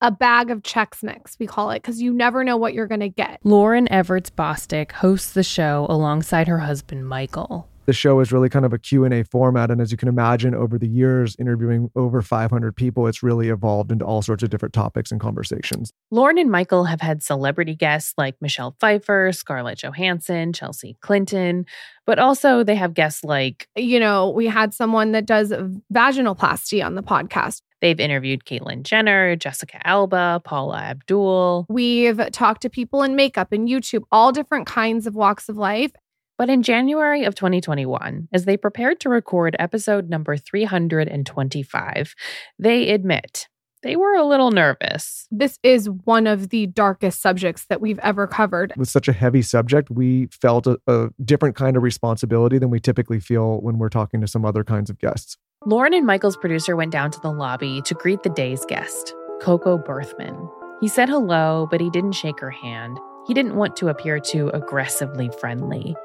a 0.01 0.11
bag 0.11 0.49
of 0.49 0.61
Chex 0.61 1.03
Mix, 1.03 1.37
we 1.39 1.47
call 1.47 1.71
it, 1.71 1.81
because 1.81 2.01
you 2.01 2.13
never 2.13 2.43
know 2.43 2.57
what 2.57 2.73
you're 2.73 2.87
going 2.87 2.99
to 3.01 3.09
get. 3.09 3.39
Lauren 3.43 3.87
Evarts 3.87 4.31
Bosstick 4.31 4.91
hosts 4.91 5.33
the 5.33 5.43
show 5.43 5.85
alongside 5.89 6.47
her 6.47 6.59
husband, 6.59 7.07
Michael. 7.07 7.67
The 7.89 7.93
show 7.93 8.19
is 8.19 8.31
really 8.31 8.49
kind 8.49 8.65
of 8.65 8.71
a 8.71 8.77
Q&A 8.77 9.23
format 9.23 9.71
and 9.71 9.81
as 9.81 9.91
you 9.91 9.97
can 9.97 10.07
imagine 10.07 10.53
over 10.53 10.77
the 10.77 10.87
years 10.87 11.35
interviewing 11.39 11.89
over 11.95 12.21
500 12.21 12.75
people 12.75 13.07
it's 13.07 13.23
really 13.23 13.49
evolved 13.49 13.91
into 13.91 14.05
all 14.05 14.21
sorts 14.21 14.43
of 14.43 14.51
different 14.51 14.75
topics 14.75 15.11
and 15.11 15.19
conversations. 15.19 15.91
Lauren 16.11 16.37
and 16.37 16.51
Michael 16.51 16.83
have 16.83 17.01
had 17.01 17.23
celebrity 17.23 17.73
guests 17.73 18.13
like 18.15 18.35
Michelle 18.41 18.75
Pfeiffer, 18.79 19.31
Scarlett 19.31 19.79
Johansson, 19.79 20.53
Chelsea 20.53 20.97
Clinton, 21.01 21.65
but 22.05 22.19
also 22.19 22.63
they 22.63 22.75
have 22.75 22.93
guests 22.93 23.23
like 23.23 23.67
you 23.75 23.99
know, 23.99 24.29
we 24.29 24.45
had 24.45 24.71
someone 24.71 25.13
that 25.13 25.25
does 25.25 25.51
vaginoplasty 25.91 26.85
on 26.85 26.93
the 26.93 27.01
podcast. 27.01 27.63
They've 27.81 27.99
interviewed 27.99 28.45
Caitlyn 28.45 28.83
Jenner, 28.83 29.35
Jessica 29.35 29.85
Alba, 29.87 30.41
Paula 30.43 30.79
Abdul. 30.79 31.65
We've 31.69 32.19
talked 32.31 32.61
to 32.63 32.69
people 32.69 33.03
in 33.03 33.15
makeup 33.15 33.51
and 33.51 33.67
YouTube, 33.67 34.03
all 34.11 34.31
different 34.31 34.67
kinds 34.67 35.07
of 35.07 35.15
walks 35.15 35.49
of 35.49 35.57
life. 35.57 35.91
But 36.37 36.49
in 36.49 36.63
January 36.63 37.25
of 37.25 37.35
2021, 37.35 38.29
as 38.31 38.45
they 38.45 38.55
prepared 38.55 39.01
to 39.01 39.09
record 39.09 39.57
episode 39.59 40.09
number 40.09 40.37
325, 40.37 42.15
they 42.57 42.91
admit 42.91 43.49
they 43.81 43.95
were 43.95 44.13
a 44.15 44.25
little 44.25 44.51
nervous. 44.51 45.27
This 45.31 45.57
is 45.63 45.89
one 45.89 46.27
of 46.27 46.49
the 46.49 46.67
darkest 46.67 47.21
subjects 47.21 47.65
that 47.69 47.81
we've 47.81 47.99
ever 47.99 48.27
covered. 48.27 48.73
With 48.75 48.89
such 48.89 49.07
a 49.07 49.13
heavy 49.13 49.41
subject, 49.41 49.89
we 49.89 50.27
felt 50.27 50.67
a, 50.67 50.79
a, 50.87 51.09
different 51.23 51.55
kind 51.55 51.77
of 51.77 51.83
responsibility 51.83 52.57
than 52.57 52.69
we 52.69 52.79
typically 52.79 53.19
feel 53.19 53.59
when 53.61 53.77
we're 53.77 53.89
talking 53.89 54.21
to 54.21 54.27
some 54.27 54.45
other 54.45 54.63
kinds 54.63 54.89
of 54.89 54.99
guests. 54.99 55.37
Lauren 55.65 55.93
and 55.93 56.05
Michael's 56.05 56.37
producer 56.37 56.75
went 56.75 56.91
down 56.91 57.11
to 57.11 57.19
the 57.19 57.31
lobby 57.31 57.81
to 57.83 57.93
greet 57.93 58.23
the 58.23 58.29
day's 58.29 58.65
guest, 58.65 59.13
Coco 59.41 59.77
Berthmann. 59.77 60.49
He 60.81 60.87
said 60.87 61.09
hello, 61.09 61.67
but 61.69 61.81
he 61.81 61.89
didn't 61.89 62.13
shake 62.13 62.39
her 62.39 62.51
hand. 62.51 62.97
He 63.27 63.33
didn't 63.33 63.55
want 63.55 63.75
to 63.77 63.89
appear 63.89 64.19
too 64.19 64.49
aggressively 64.53 65.29
friendly. 65.39 65.95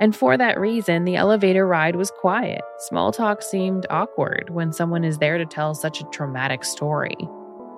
And 0.00 0.16
for 0.16 0.36
that 0.38 0.58
reason, 0.58 1.04
the 1.04 1.16
elevator 1.16 1.66
ride 1.66 1.96
was 1.96 2.10
quiet. 2.10 2.62
Small 2.78 3.12
talk 3.12 3.42
seemed 3.42 3.86
awkward 3.90 4.48
when 4.50 4.72
someone 4.72 5.04
is 5.04 5.18
there 5.18 5.36
to 5.36 5.44
tell 5.44 5.74
such 5.74 6.00
a 6.00 6.04
traumatic 6.04 6.64
story. 6.64 7.16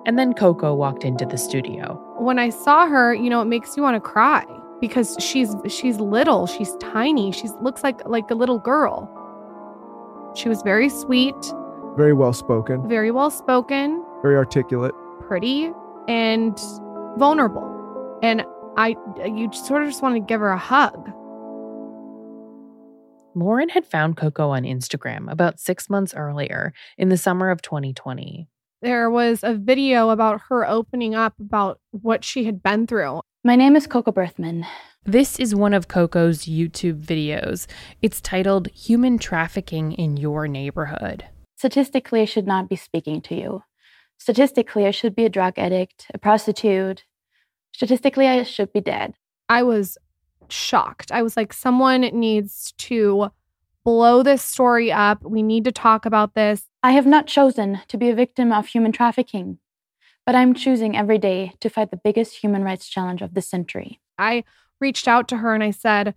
And 0.05 0.17
then 0.17 0.33
Coco 0.33 0.73
walked 0.73 1.03
into 1.03 1.25
the 1.25 1.37
studio. 1.37 2.01
When 2.17 2.39
I 2.39 2.49
saw 2.49 2.87
her, 2.87 3.13
you 3.13 3.29
know, 3.29 3.41
it 3.41 3.45
makes 3.45 3.75
you 3.75 3.83
want 3.83 3.95
to 3.95 4.01
cry 4.01 4.45
because 4.79 5.15
she's 5.19 5.55
she's 5.67 5.97
little, 5.97 6.47
she's 6.47 6.75
tiny, 6.77 7.31
she 7.31 7.47
looks 7.61 7.83
like 7.83 8.05
like 8.07 8.29
a 8.31 8.35
little 8.35 8.59
girl. 8.59 9.09
She 10.35 10.49
was 10.49 10.61
very 10.61 10.89
sweet, 10.89 11.35
very 11.95 12.13
well 12.13 12.33
spoken, 12.33 12.87
very 12.87 13.11
well 13.11 13.29
spoken, 13.29 14.03
very 14.21 14.35
articulate, 14.35 14.93
pretty, 15.21 15.71
and 16.07 16.57
vulnerable. 17.17 18.19
And 18.21 18.45
I 18.75 18.95
you 19.25 19.51
sort 19.53 19.83
of 19.83 19.89
just 19.89 20.01
want 20.01 20.15
to 20.15 20.19
give 20.19 20.41
her 20.41 20.49
a 20.49 20.57
hug. 20.57 21.11
Lauren 23.35 23.69
had 23.69 23.85
found 23.85 24.17
Coco 24.17 24.49
on 24.49 24.63
Instagram 24.63 25.31
about 25.31 25.59
six 25.59 25.89
months 25.89 26.13
earlier 26.15 26.73
in 26.97 27.09
the 27.09 27.17
summer 27.17 27.49
of 27.49 27.61
2020. 27.61 28.47
There 28.81 29.09
was 29.09 29.43
a 29.43 29.55
video 29.55 30.09
about 30.09 30.41
her 30.49 30.67
opening 30.67 31.15
up 31.15 31.39
about 31.39 31.79
what 31.91 32.23
she 32.23 32.43
had 32.43 32.61
been 32.61 32.85
through. 32.85 33.21
My 33.43 33.55
name 33.55 33.75
is 33.75 33.87
Coco 33.87 34.11
Berthmann. 34.11 34.65
This 35.05 35.39
is 35.39 35.55
one 35.55 35.73
of 35.73 35.87
Coco's 35.87 36.45
YouTube 36.45 37.03
videos. 37.03 37.65
It's 38.01 38.21
titled 38.21 38.67
Human 38.69 39.17
Trafficking 39.17 39.93
in 39.93 40.17
Your 40.17 40.47
Neighborhood. 40.47 41.25
Statistically, 41.57 42.21
I 42.21 42.25
should 42.25 42.47
not 42.47 42.69
be 42.69 42.75
speaking 42.75 43.21
to 43.21 43.35
you. 43.35 43.63
Statistically, 44.17 44.85
I 44.85 44.91
should 44.91 45.15
be 45.15 45.25
a 45.25 45.29
drug 45.29 45.57
addict, 45.57 46.07
a 46.13 46.17
prostitute. 46.17 47.03
Statistically, 47.73 48.27
I 48.27 48.43
should 48.43 48.71
be 48.71 48.81
dead. 48.81 49.13
I 49.49 49.63
was 49.63 49.97
shocked. 50.51 51.11
I 51.11 51.21
was 51.21 51.37
like, 51.37 51.53
someone 51.53 52.01
needs 52.01 52.73
to 52.79 53.29
blow 53.83 54.23
this 54.23 54.41
story 54.41 54.91
up. 54.91 55.23
We 55.23 55.43
need 55.43 55.65
to 55.65 55.71
talk 55.71 56.05
about 56.05 56.35
this. 56.35 56.69
I 56.81 56.91
have 56.91 57.05
not 57.05 57.27
chosen 57.27 57.79
to 57.87 57.97
be 57.97 58.09
a 58.09 58.15
victim 58.15 58.51
of 58.51 58.67
human 58.67 58.91
trafficking, 58.91 59.59
but 60.25 60.35
I'm 60.35 60.53
choosing 60.53 60.95
every 60.95 61.17
day 61.17 61.53
to 61.59 61.69
fight 61.69 61.91
the 61.91 61.97
biggest 61.97 62.37
human 62.37 62.63
rights 62.63 62.87
challenge 62.87 63.21
of 63.21 63.33
the 63.33 63.41
century. 63.41 63.99
I 64.17 64.43
reached 64.79 65.07
out 65.07 65.27
to 65.29 65.37
her 65.37 65.53
and 65.53 65.63
I 65.63 65.71
said, 65.71 66.15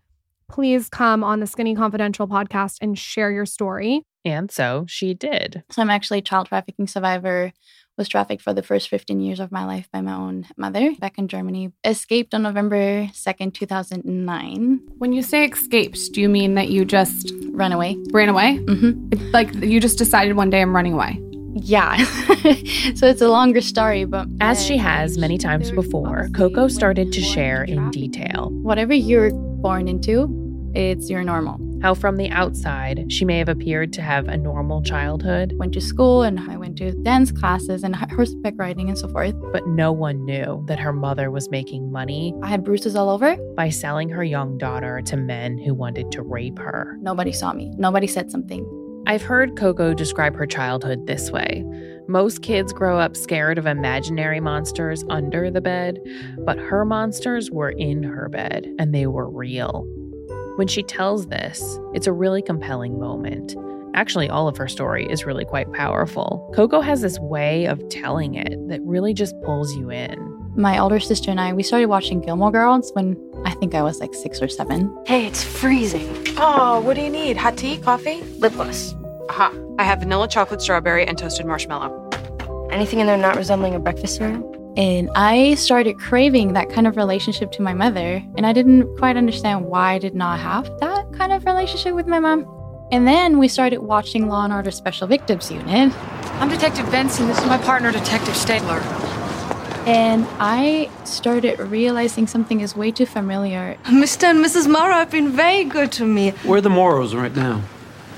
please 0.49 0.89
come 0.89 1.25
on 1.25 1.41
the 1.41 1.47
Skinny 1.47 1.75
Confidential 1.75 2.29
podcast 2.29 2.79
and 2.81 2.99
share 2.99 3.31
your 3.31 3.47
story. 3.47 4.05
And 4.27 4.51
so 4.51 4.85
she 4.89 5.15
did. 5.15 5.63
So 5.71 5.81
I'm 5.81 5.89
actually 5.89 6.19
a 6.19 6.23
child 6.23 6.49
trafficking 6.49 6.89
survivor 6.89 7.53
was 7.97 8.09
trafficked 8.09 8.43
for 8.43 8.53
the 8.53 8.63
first 8.63 8.89
15 8.89 9.21
years 9.21 9.41
of 9.41 9.51
my 9.51 9.65
life 9.65 9.89
by 9.91 10.01
my 10.01 10.13
own 10.13 10.47
mother 10.57 10.95
back 10.99 11.17
in 11.17 11.29
Germany. 11.29 11.73
Escaped 11.85 12.35
on 12.35 12.43
November 12.43 13.07
2nd, 13.07 13.55
2009. 13.55 14.81
When 14.99 15.13
you 15.13 15.23
say 15.23 15.47
escaped, 15.47 16.13
do 16.13 16.21
you 16.21 16.29
mean 16.29 16.55
that 16.55 16.69
you 16.69 16.85
just 16.85 17.33
ran 17.51 17.73
away? 17.73 17.97
Ran 18.11 18.29
away? 18.29 18.59
Mm-hmm. 18.59 19.31
Like 19.31 19.55
you 19.55 19.81
just 19.81 19.97
decided 19.97 20.37
one 20.37 20.51
day 20.51 20.61
I'm 20.61 20.75
running 20.75 20.93
away. 20.93 21.23
Yeah. 21.55 21.97
so 22.95 23.07
it's 23.07 23.23
a 23.23 23.29
longer 23.29 23.63
story, 23.63 24.05
but. 24.05 24.29
As 24.41 24.63
she 24.63 24.77
has 24.77 25.17
many 25.17 25.39
times 25.39 25.71
before, 25.71 26.29
Coco 26.35 26.69
started 26.69 27.13
to 27.13 27.23
share 27.23 27.63
in 27.63 27.91
detail. 27.93 28.51
Whatever 28.51 28.93
you're 28.93 29.31
born 29.31 29.89
into, 29.89 30.29
it's 30.75 31.09
your 31.09 31.25
normal. 31.25 31.59
How 31.87 31.95
from 31.95 32.17
the 32.17 32.29
outside, 32.31 33.13
she 33.13 33.25
may 33.25 33.39
have 33.39 33.49
appeared 33.49 33.93
to 33.93 34.03
have 34.03 34.27
a 34.27 34.37
normal 34.37 34.83
childhood. 34.83 35.53
Went 35.55 35.73
to 35.75 35.81
school 35.81 36.25
and 36.25 36.41
I 36.41 36.57
went 36.57 36.79
to 36.79 36.91
dance 36.91 37.31
classes 37.31 37.85
and 37.85 37.95
horseback 37.95 38.55
riding 38.57 38.89
and 38.89 38.99
so 38.99 39.07
forth. 39.07 39.37
But 39.53 39.69
no 39.69 39.93
one 39.93 40.25
knew 40.25 40.65
that 40.67 40.81
her 40.81 40.93
mother 40.93 41.31
was 41.31 41.49
making 41.49 41.93
money. 41.93 42.35
I 42.43 42.49
had 42.49 42.65
bruises 42.65 42.97
all 42.97 43.09
over. 43.09 43.37
By 43.55 43.69
selling 43.69 44.09
her 44.09 44.25
young 44.25 44.59
daughter 44.59 45.01
to 45.03 45.17
men 45.17 45.59
who 45.59 45.75
wanted 45.75 46.11
to 46.11 46.23
rape 46.23 46.59
her. 46.59 46.99
Nobody 47.03 47.31
saw 47.31 47.53
me. 47.53 47.73
Nobody 47.79 48.09
said 48.09 48.33
something. 48.33 48.67
I've 49.07 49.23
heard 49.23 49.57
Coco 49.57 49.95
describe 49.95 50.35
her 50.35 50.47
childhood 50.47 51.07
this 51.07 51.31
way. 51.31 51.65
Most 52.09 52.43
kids 52.43 52.73
grow 52.73 52.99
up 52.99 53.17
scared 53.17 53.59
of 53.59 53.67
imaginary 53.67 54.41
monsters 54.41 55.05
under 55.09 55.53
the 55.53 55.61
bed, 55.61 56.01
but 56.41 56.59
her 56.59 56.85
monsters 56.85 57.49
were 57.49 57.71
in 57.71 58.03
her 58.03 58.29
bed 58.29 58.67
and 58.81 58.93
they 58.93 59.07
were 59.07 59.31
real. 59.31 59.87
When 60.57 60.69
she 60.69 60.83
tells 60.83 61.27
this, 61.27 61.79
it's 61.93 62.07
a 62.07 62.13
really 62.13 62.41
compelling 62.41 62.99
moment. 62.99 63.55
Actually, 63.95 64.31
all 64.31 64.49
of 64.49 64.57
her 64.57 64.69
story 64.69 65.07
is 65.07 65.27
really 65.27 65.45
quite 65.45 65.71
powerful. 65.75 66.51
Coco 66.55 66.81
has 66.81 67.03
this 67.03 67.19
way 67.19 67.67
of 67.67 67.87
telling 67.91 68.35
it 68.37 68.57
that 68.69 68.81
really 68.83 69.13
just 69.13 69.39
pulls 69.43 69.75
you 69.77 69.91
in. 69.91 70.17
My 70.57 70.79
older 70.79 70.99
sister 70.99 71.31
and 71.31 71.39
I, 71.39 71.53
we 71.53 71.63
started 71.63 71.89
watching 71.89 72.23
Gilmore 72.23 72.51
Girls 72.51 72.91
when 72.95 73.17
I 73.45 73.53
think 73.55 73.75
I 73.75 73.83
was 73.83 74.01
like 74.01 74.15
six 74.15 74.41
or 74.41 74.49
seven. 74.49 74.97
Hey, 75.07 75.27
it's 75.27 75.45
freezing. 75.45 76.09
Oh, 76.39 76.81
what 76.81 76.95
do 76.95 77.03
you 77.03 77.11
need? 77.11 77.37
Hot 77.37 77.59
tea, 77.59 77.77
coffee? 77.77 78.23
Lip 78.39 78.55
gloss. 78.55 78.95
Aha. 79.29 79.53
I 79.79 79.85
have 79.85 79.99
vanilla 79.99 80.27
chocolate 80.27 80.63
strawberry 80.63 81.07
and 81.07 81.19
toasted 81.19 81.45
marshmallow. 81.45 82.09
Anything 82.71 83.01
in 83.01 83.07
there 83.07 83.19
not 83.19 83.37
resembling 83.37 83.75
a 83.75 83.79
breakfast 83.79 84.17
cereal? 84.17 84.41
And 84.77 85.09
I 85.15 85.55
started 85.55 85.99
craving 85.99 86.53
that 86.53 86.69
kind 86.69 86.87
of 86.87 86.99
relationship 86.99 87.51
to 87.53 87.63
my 87.63 87.73
mother. 87.73 88.23
And 88.37 88.45
I 88.45 88.53
didn't 88.53 88.99
quite 88.99 89.17
understand 89.17 89.65
why 89.65 89.95
I 89.95 89.99
did 89.99 90.15
not 90.15 90.39
have 90.39 90.65
that 90.81 91.11
kind 91.15 91.33
of 91.33 91.47
relationship 91.47 91.95
with 91.95 92.07
my 92.07 92.21
mom. 92.21 92.47
And 92.93 93.09
then 93.09 93.39
we 93.39 93.49
started 93.49 93.79
watching 93.79 94.29
Law 94.29 94.45
and 94.45 94.53
Order 94.53 94.71
Special 94.71 95.07
Victims 95.07 95.51
Unit. 95.51 95.93
I'm 96.41 96.51
Detective 96.51 96.91
Benson. 96.91 97.27
This 97.27 97.39
is 97.39 97.47
my 97.47 97.57
partner, 97.57 97.91
Detective 97.91 98.37
Stabler. 98.37 98.81
And 99.87 100.27
I 100.39 100.91
started 101.05 101.59
realizing 101.59 102.27
something 102.27 102.61
is 102.61 102.77
way 102.77 102.91
too 102.93 103.07
familiar. 103.07 103.79
Mr. 103.85 104.25
and 104.25 104.45
Mrs. 104.45 104.69
Morrow 104.69 104.95
have 104.95 105.11
been 105.11 105.31
very 105.31 105.65
good 105.65 105.91
to 105.93 106.05
me. 106.05 106.33
Where 106.45 106.59
are 106.59 106.61
the 106.61 106.69
Morrows 106.69 107.15
right 107.15 107.35
now? 107.35 107.63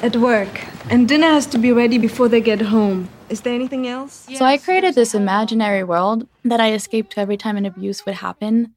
At 0.03 0.17
work. 0.17 0.61
And 0.91 1.07
dinner 1.07 1.29
has 1.29 1.47
to 1.47 1.59
be 1.59 1.71
ready 1.71 1.99
before 1.99 2.29
they 2.29 2.41
get 2.41 2.63
home. 2.63 3.11
Is 3.29 3.43
there 3.43 3.55
anything 3.55 3.87
else? 3.87 4.27
So 4.37 4.45
I 4.45 4.57
created 4.57 4.95
this 4.95 5.15
imaginary 5.15 5.85
world 5.85 6.27
that 6.45 6.61
I 6.61 6.73
escaped 6.73 7.13
to 7.13 7.21
every 7.21 7.37
time 7.37 7.57
an 7.57 7.67
abuse 7.67 8.07
would 8.07 8.15
happen. 8.15 8.75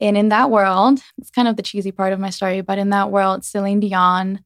And 0.00 0.16
in 0.16 0.30
that 0.30 0.50
world, 0.50 1.00
it's 1.18 1.30
kind 1.30 1.46
of 1.46 1.56
the 1.56 1.62
cheesy 1.62 1.92
part 1.92 2.12
of 2.12 2.18
my 2.18 2.30
story, 2.30 2.60
but 2.60 2.78
in 2.78 2.90
that 2.90 3.10
world, 3.10 3.44
Celine 3.44 3.80
Dion 3.80 4.40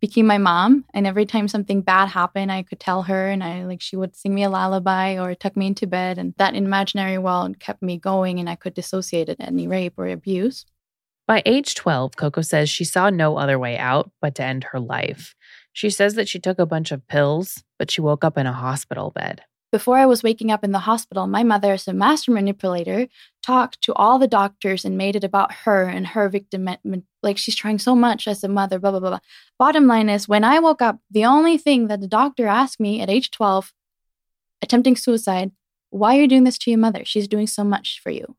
became 0.00 0.26
my 0.26 0.38
mom. 0.38 0.84
And 0.94 1.06
every 1.06 1.26
time 1.26 1.48
something 1.48 1.80
bad 1.80 2.08
happened, 2.08 2.50
I 2.50 2.62
could 2.62 2.80
tell 2.80 3.02
her 3.02 3.28
and 3.28 3.42
I 3.42 3.64
like 3.64 3.80
she 3.80 3.96
would 3.96 4.16
sing 4.16 4.34
me 4.34 4.44
a 4.44 4.50
lullaby 4.50 5.18
or 5.18 5.34
tuck 5.34 5.56
me 5.56 5.66
into 5.66 5.86
bed. 5.86 6.18
And 6.18 6.34
that 6.38 6.54
imaginary 6.54 7.18
world 7.18 7.58
kept 7.58 7.82
me 7.82 7.98
going 7.98 8.38
and 8.38 8.48
I 8.48 8.56
could 8.56 8.74
dissociate 8.74 9.28
at 9.28 9.40
any 9.40 9.68
rape 9.68 9.94
or 9.96 10.08
abuse. 10.08 10.64
By 11.26 11.42
age 11.46 11.74
12, 11.74 12.16
Coco 12.16 12.40
says 12.42 12.68
she 12.68 12.84
saw 12.84 13.10
no 13.10 13.36
other 13.36 13.58
way 13.58 13.78
out 13.78 14.10
but 14.20 14.34
to 14.36 14.44
end 14.44 14.64
her 14.64 14.80
life. 14.80 15.34
She 15.72 15.88
says 15.88 16.14
that 16.14 16.28
she 16.28 16.38
took 16.38 16.58
a 16.58 16.66
bunch 16.66 16.90
of 16.90 17.06
pills, 17.06 17.62
but 17.82 17.90
she 17.90 18.00
woke 18.00 18.22
up 18.22 18.38
in 18.38 18.46
a 18.46 18.52
hospital 18.52 19.10
bed. 19.10 19.42
Before 19.72 19.98
I 19.98 20.06
was 20.06 20.22
waking 20.22 20.52
up 20.52 20.62
in 20.62 20.70
the 20.70 20.78
hospital, 20.78 21.26
my 21.26 21.42
mother, 21.42 21.72
as 21.72 21.88
a 21.88 21.92
master 21.92 22.30
manipulator, 22.30 23.08
talked 23.42 23.80
to 23.82 23.92
all 23.94 24.20
the 24.20 24.28
doctors 24.28 24.84
and 24.84 24.96
made 24.96 25.16
it 25.16 25.24
about 25.24 25.52
her 25.64 25.86
and 25.86 26.06
her 26.06 26.28
victim. 26.28 26.68
Like 27.24 27.38
she's 27.38 27.56
trying 27.56 27.80
so 27.80 27.96
much 27.96 28.28
as 28.28 28.44
a 28.44 28.48
mother, 28.48 28.78
blah, 28.78 28.92
blah, 28.92 29.00
blah, 29.00 29.10
blah. 29.10 29.18
Bottom 29.58 29.88
line 29.88 30.08
is, 30.08 30.28
when 30.28 30.44
I 30.44 30.60
woke 30.60 30.80
up, 30.80 31.00
the 31.10 31.24
only 31.24 31.58
thing 31.58 31.88
that 31.88 32.00
the 32.00 32.06
doctor 32.06 32.46
asked 32.46 32.78
me 32.78 33.00
at 33.00 33.10
age 33.10 33.32
12, 33.32 33.72
attempting 34.62 34.94
suicide, 34.94 35.50
why 35.90 36.16
are 36.16 36.20
you 36.20 36.28
doing 36.28 36.44
this 36.44 36.58
to 36.58 36.70
your 36.70 36.78
mother? 36.78 37.02
She's 37.04 37.26
doing 37.26 37.48
so 37.48 37.64
much 37.64 38.00
for 38.00 38.10
you. 38.10 38.36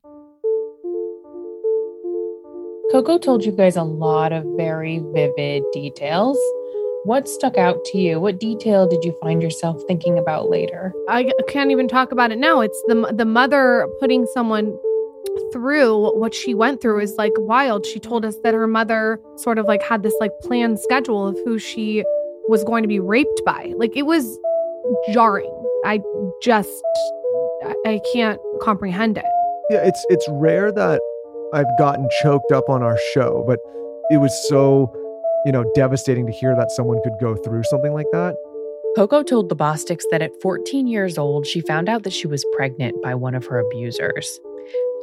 Coco 2.90 3.18
told 3.18 3.44
you 3.44 3.52
guys 3.52 3.76
a 3.76 3.82
lot 3.82 4.32
of 4.32 4.42
very 4.56 5.02
vivid 5.12 5.64
details. 5.74 6.38
What 7.04 7.28
stuck 7.28 7.58
out 7.58 7.84
to 7.86 7.98
you? 7.98 8.18
What 8.18 8.40
detail 8.40 8.88
did 8.88 9.04
you 9.04 9.14
find 9.20 9.42
yourself 9.42 9.78
thinking 9.86 10.18
about 10.18 10.48
later? 10.48 10.94
I 11.06 11.30
can't 11.48 11.70
even 11.70 11.86
talk 11.86 12.12
about 12.12 12.32
it 12.32 12.38
now. 12.38 12.62
It's 12.62 12.82
the 12.86 13.12
the 13.14 13.26
mother 13.26 13.86
putting 14.00 14.24
someone 14.32 14.78
through 15.52 16.18
what 16.18 16.34
she 16.34 16.54
went 16.54 16.80
through 16.80 17.00
is 17.00 17.14
like 17.16 17.32
wild. 17.36 17.84
She 17.84 18.00
told 18.00 18.24
us 18.24 18.36
that 18.42 18.54
her 18.54 18.66
mother 18.66 19.20
sort 19.36 19.58
of 19.58 19.66
like 19.66 19.82
had 19.82 20.02
this 20.02 20.14
like 20.18 20.32
planned 20.40 20.80
schedule 20.80 21.28
of 21.28 21.38
who 21.44 21.58
she 21.58 22.04
was 22.48 22.64
going 22.64 22.82
to 22.82 22.88
be 22.88 23.00
raped 23.00 23.42
by. 23.44 23.74
Like 23.76 23.94
it 23.94 24.06
was 24.06 24.38
jarring. 25.12 25.52
I 25.84 26.00
just 26.42 26.70
I 27.84 28.00
can't 28.14 28.40
comprehend 28.62 29.18
it. 29.18 29.24
Yeah, 29.68 29.82
it's 29.84 30.06
it's 30.08 30.26
rare 30.30 30.72
that 30.72 31.02
I've 31.52 31.78
gotten 31.78 32.08
choked 32.22 32.50
up 32.50 32.70
on 32.70 32.82
our 32.82 32.98
show, 33.12 33.44
but 33.46 33.58
it 34.10 34.22
was 34.22 34.32
so 34.48 34.90
you 35.44 35.52
know, 35.52 35.64
devastating 35.74 36.26
to 36.26 36.32
hear 36.32 36.54
that 36.56 36.70
someone 36.70 37.00
could 37.02 37.14
go 37.20 37.36
through 37.36 37.62
something 37.64 37.92
like 37.92 38.06
that. 38.12 38.34
Coco 38.96 39.22
told 39.22 39.48
the 39.48 39.56
Bossticks 39.56 40.04
that 40.10 40.22
at 40.22 40.30
14 40.40 40.86
years 40.86 41.18
old, 41.18 41.46
she 41.46 41.60
found 41.60 41.88
out 41.88 42.04
that 42.04 42.12
she 42.12 42.28
was 42.28 42.44
pregnant 42.54 43.02
by 43.02 43.14
one 43.14 43.34
of 43.34 43.44
her 43.46 43.58
abusers. 43.58 44.40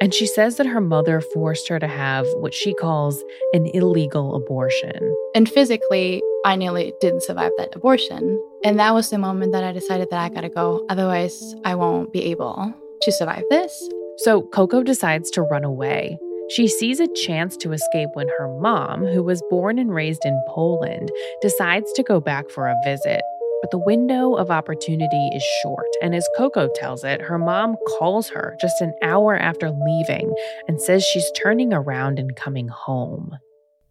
And 0.01 0.13
she 0.13 0.25
says 0.25 0.55
that 0.55 0.65
her 0.65 0.81
mother 0.81 1.21
forced 1.21 1.67
her 1.67 1.77
to 1.77 1.87
have 1.87 2.25
what 2.37 2.53
she 2.53 2.73
calls 2.73 3.23
an 3.53 3.67
illegal 3.67 4.33
abortion. 4.35 5.15
And 5.35 5.47
physically, 5.47 6.23
I 6.43 6.55
nearly 6.55 6.93
didn't 7.01 7.21
survive 7.21 7.51
that 7.57 7.75
abortion. 7.75 8.41
And 8.63 8.79
that 8.79 8.95
was 8.95 9.11
the 9.11 9.19
moment 9.19 9.51
that 9.51 9.63
I 9.63 9.71
decided 9.71 10.09
that 10.09 10.19
I 10.19 10.29
gotta 10.29 10.49
go. 10.49 10.85
Otherwise, 10.89 11.53
I 11.65 11.75
won't 11.75 12.11
be 12.11 12.23
able 12.23 12.73
to 13.01 13.11
survive 13.11 13.43
this. 13.51 13.89
So 14.17 14.41
Coco 14.41 14.81
decides 14.81 15.29
to 15.31 15.43
run 15.43 15.63
away. 15.63 16.17
She 16.55 16.67
sees 16.67 16.99
a 16.99 17.07
chance 17.07 17.55
to 17.57 17.71
escape 17.71 18.09
when 18.13 18.27
her 18.37 18.49
mom, 18.59 19.05
who 19.05 19.23
was 19.23 19.41
born 19.49 19.79
and 19.79 19.93
raised 19.93 20.25
in 20.25 20.43
Poland, 20.49 21.09
decides 21.41 21.93
to 21.93 22.03
go 22.03 22.19
back 22.19 22.49
for 22.49 22.67
a 22.67 22.75
visit. 22.83 23.21
But 23.61 23.71
the 23.71 23.77
window 23.77 24.33
of 24.33 24.51
opportunity 24.51 25.29
is 25.33 25.43
short, 25.61 25.87
and 26.01 26.13
as 26.13 26.27
Coco 26.35 26.67
tells 26.75 27.05
it, 27.05 27.21
her 27.21 27.37
mom 27.37 27.77
calls 27.97 28.27
her 28.29 28.57
just 28.59 28.81
an 28.81 28.93
hour 29.01 29.37
after 29.37 29.69
leaving 29.69 30.33
and 30.67 30.81
says 30.81 31.05
she's 31.05 31.31
turning 31.41 31.71
around 31.71 32.19
and 32.19 32.35
coming 32.35 32.67
home. 32.67 33.37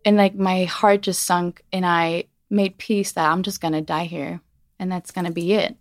And 0.04 0.18
like 0.18 0.34
my 0.34 0.64
heart 0.64 1.00
just 1.00 1.24
sunk, 1.24 1.62
and 1.72 1.86
I 1.86 2.24
made 2.50 2.76
peace 2.76 3.12
that 3.12 3.30
I'm 3.30 3.42
just 3.42 3.62
gonna 3.62 3.80
die 3.80 4.04
here, 4.04 4.40
and 4.78 4.92
that's 4.92 5.12
gonna 5.12 5.30
be 5.30 5.54
it. 5.54 5.76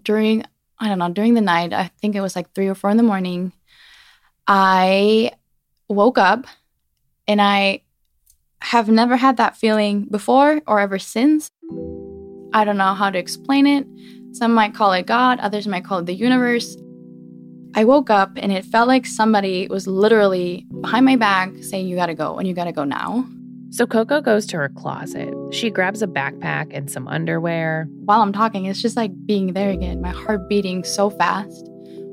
During, 0.00 0.44
I 0.78 0.88
don't 0.88 0.98
know, 0.98 1.08
during 1.08 1.34
the 1.34 1.40
night, 1.40 1.72
I 1.72 1.90
think 2.00 2.14
it 2.14 2.20
was 2.20 2.36
like 2.36 2.52
three 2.52 2.68
or 2.68 2.76
four 2.76 2.90
in 2.90 2.98
the 2.98 3.02
morning, 3.02 3.52
I 4.54 5.30
woke 5.88 6.18
up 6.18 6.44
and 7.26 7.40
I 7.40 7.84
have 8.60 8.86
never 8.90 9.16
had 9.16 9.38
that 9.38 9.56
feeling 9.56 10.04
before 10.04 10.60
or 10.66 10.78
ever 10.78 10.98
since. 10.98 11.50
I 12.52 12.64
don't 12.66 12.76
know 12.76 12.92
how 12.92 13.08
to 13.08 13.18
explain 13.18 13.66
it. 13.66 13.86
Some 14.32 14.52
might 14.52 14.74
call 14.74 14.92
it 14.92 15.06
God, 15.06 15.40
others 15.40 15.66
might 15.66 15.86
call 15.86 16.00
it 16.00 16.04
the 16.04 16.12
universe. 16.12 16.76
I 17.74 17.84
woke 17.84 18.10
up 18.10 18.32
and 18.36 18.52
it 18.52 18.66
felt 18.66 18.88
like 18.88 19.06
somebody 19.06 19.68
was 19.68 19.86
literally 19.86 20.66
behind 20.82 21.06
my 21.06 21.16
back 21.16 21.50
saying, 21.62 21.86
You 21.86 21.96
gotta 21.96 22.14
go 22.14 22.36
and 22.36 22.46
you 22.46 22.52
gotta 22.52 22.72
go 22.72 22.84
now. 22.84 23.26
So 23.70 23.86
Coco 23.86 24.20
goes 24.20 24.44
to 24.48 24.58
her 24.58 24.68
closet. 24.68 25.32
She 25.50 25.70
grabs 25.70 26.02
a 26.02 26.06
backpack 26.06 26.76
and 26.76 26.90
some 26.90 27.08
underwear. 27.08 27.88
While 28.04 28.20
I'm 28.20 28.34
talking, 28.34 28.66
it's 28.66 28.82
just 28.82 28.98
like 28.98 29.12
being 29.24 29.54
there 29.54 29.70
again, 29.70 30.02
my 30.02 30.10
heart 30.10 30.46
beating 30.50 30.84
so 30.84 31.08
fast 31.08 31.71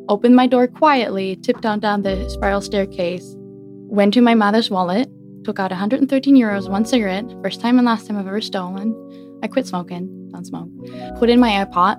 opened 0.09 0.35
my 0.35 0.47
door 0.47 0.67
quietly, 0.67 1.35
tiptoed 1.35 1.81
down 1.81 2.01
the 2.01 2.27
spiral 2.29 2.61
staircase, 2.61 3.35
went 3.37 4.13
to 4.15 4.21
my 4.21 4.33
mother's 4.33 4.69
wallet, 4.69 5.07
took 5.43 5.59
out 5.59 5.69
113 5.69 6.35
euros, 6.35 6.67
one 6.67 6.83
cigarette, 6.83 7.25
first 7.43 7.61
time 7.61 7.77
and 7.77 7.85
last 7.85 8.07
time 8.07 8.17
I've 8.17 8.27
ever 8.27 8.41
stolen. 8.41 9.39
I 9.43 9.47
quit 9.47 9.67
smoking, 9.67 10.29
don't 10.33 10.45
smoke. 10.45 10.67
Put 11.19 11.29
in 11.29 11.39
my 11.39 11.51
AirPod 11.51 11.97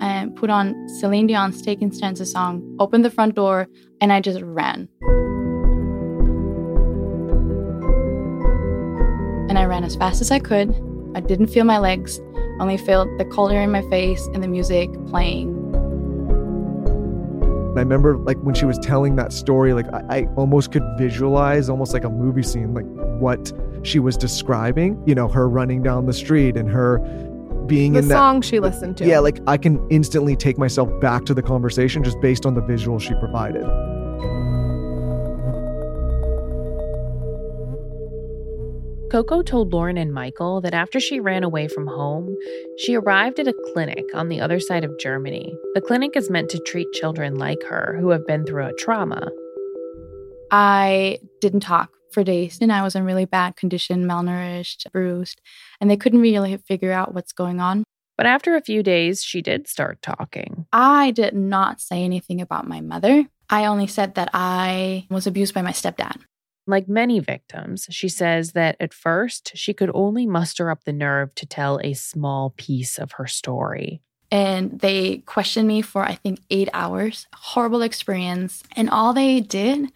and 0.00 0.34
put 0.36 0.50
on 0.50 0.88
Celine 1.00 1.26
Dion's 1.26 1.60
Taking 1.62 1.90
Chances 1.90 2.30
song, 2.30 2.76
opened 2.78 3.04
the 3.04 3.10
front 3.10 3.34
door, 3.34 3.66
and 4.00 4.12
I 4.12 4.20
just 4.20 4.40
ran. 4.40 4.88
And 9.48 9.58
I 9.58 9.64
ran 9.64 9.82
as 9.82 9.96
fast 9.96 10.20
as 10.20 10.30
I 10.30 10.38
could. 10.38 10.70
I 11.16 11.20
didn't 11.20 11.48
feel 11.48 11.64
my 11.64 11.78
legs, 11.78 12.20
only 12.60 12.78
felt 12.78 13.08
the 13.18 13.24
cold 13.24 13.50
air 13.50 13.62
in 13.62 13.72
my 13.72 13.82
face 13.90 14.28
and 14.28 14.42
the 14.42 14.48
music 14.48 14.88
playing 15.08 15.61
and 17.72 17.78
I 17.78 17.82
remember 17.82 18.18
like 18.18 18.36
when 18.42 18.54
she 18.54 18.66
was 18.66 18.78
telling 18.78 19.16
that 19.16 19.32
story, 19.32 19.72
like 19.72 19.86
I, 19.94 20.18
I, 20.18 20.26
almost 20.36 20.72
could 20.72 20.82
visualize 20.98 21.70
almost 21.70 21.94
like 21.94 22.04
a 22.04 22.10
movie 22.10 22.42
scene, 22.42 22.74
like 22.74 22.84
what 23.18 23.50
she 23.82 23.98
was 23.98 24.18
describing, 24.18 25.02
you 25.06 25.14
know, 25.14 25.26
her 25.26 25.48
running 25.48 25.82
down 25.82 26.04
the 26.04 26.12
street 26.12 26.58
and 26.58 26.68
her 26.68 26.98
being 27.66 27.94
the 27.94 28.00
in 28.00 28.08
that 28.08 28.14
song 28.14 28.42
she 28.42 28.60
listened 28.60 28.98
to. 28.98 29.06
Yeah, 29.06 29.20
like 29.20 29.40
I 29.46 29.56
can 29.56 29.80
instantly 29.88 30.36
take 30.36 30.58
myself 30.58 30.90
back 31.00 31.24
to 31.24 31.32
the 31.32 31.40
conversation 31.40 32.04
just 32.04 32.20
based 32.20 32.44
on 32.44 32.52
the 32.52 32.60
visual 32.60 32.98
she 32.98 33.14
provided. 33.14 33.64
Coco 39.12 39.42
told 39.42 39.74
Lauren 39.74 39.98
and 39.98 40.14
Michael 40.14 40.62
that 40.62 40.72
after 40.72 40.98
she 40.98 41.20
ran 41.20 41.44
away 41.44 41.68
from 41.68 41.86
home, 41.86 42.34
she 42.78 42.94
arrived 42.94 43.38
at 43.38 43.46
a 43.46 43.54
clinic 43.74 44.06
on 44.14 44.30
the 44.30 44.40
other 44.40 44.58
side 44.58 44.84
of 44.84 44.98
Germany. 44.98 45.54
The 45.74 45.82
clinic 45.82 46.16
is 46.16 46.30
meant 46.30 46.48
to 46.48 46.58
treat 46.60 46.90
children 46.94 47.36
like 47.36 47.62
her 47.64 47.94
who 48.00 48.08
have 48.08 48.26
been 48.26 48.46
through 48.46 48.64
a 48.64 48.72
trauma. 48.72 49.30
I 50.50 51.18
didn't 51.42 51.60
talk 51.60 51.90
for 52.10 52.24
days 52.24 52.56
and 52.62 52.72
I 52.72 52.82
was 52.82 52.94
in 52.94 53.04
really 53.04 53.26
bad 53.26 53.54
condition, 53.54 54.06
malnourished, 54.06 54.90
bruised, 54.92 55.42
and 55.78 55.90
they 55.90 55.98
couldn't 55.98 56.22
really 56.22 56.56
figure 56.56 56.92
out 56.92 57.12
what's 57.12 57.32
going 57.32 57.60
on. 57.60 57.84
But 58.16 58.24
after 58.24 58.56
a 58.56 58.62
few 58.62 58.82
days, 58.82 59.22
she 59.22 59.42
did 59.42 59.68
start 59.68 60.00
talking. 60.00 60.64
I 60.72 61.10
did 61.10 61.34
not 61.34 61.82
say 61.82 62.02
anything 62.02 62.40
about 62.40 62.66
my 62.66 62.80
mother. 62.80 63.26
I 63.50 63.66
only 63.66 63.88
said 63.88 64.14
that 64.14 64.30
I 64.32 65.06
was 65.10 65.26
abused 65.26 65.52
by 65.52 65.60
my 65.60 65.72
stepdad. 65.72 66.16
Like 66.66 66.88
many 66.88 67.18
victims, 67.18 67.86
she 67.90 68.08
says 68.08 68.52
that 68.52 68.76
at 68.78 68.94
first 68.94 69.52
she 69.56 69.74
could 69.74 69.90
only 69.94 70.26
muster 70.26 70.70
up 70.70 70.84
the 70.84 70.92
nerve 70.92 71.34
to 71.36 71.46
tell 71.46 71.80
a 71.82 71.92
small 71.94 72.54
piece 72.56 72.98
of 72.98 73.12
her 73.12 73.26
story. 73.26 74.00
And 74.30 74.80
they 74.80 75.18
questioned 75.18 75.68
me 75.68 75.82
for, 75.82 76.02
I 76.04 76.14
think, 76.14 76.40
eight 76.48 76.70
hours. 76.72 77.26
Horrible 77.34 77.82
experience. 77.82 78.62
And 78.74 78.88
all 78.88 79.12
they 79.12 79.40
did 79.40 79.92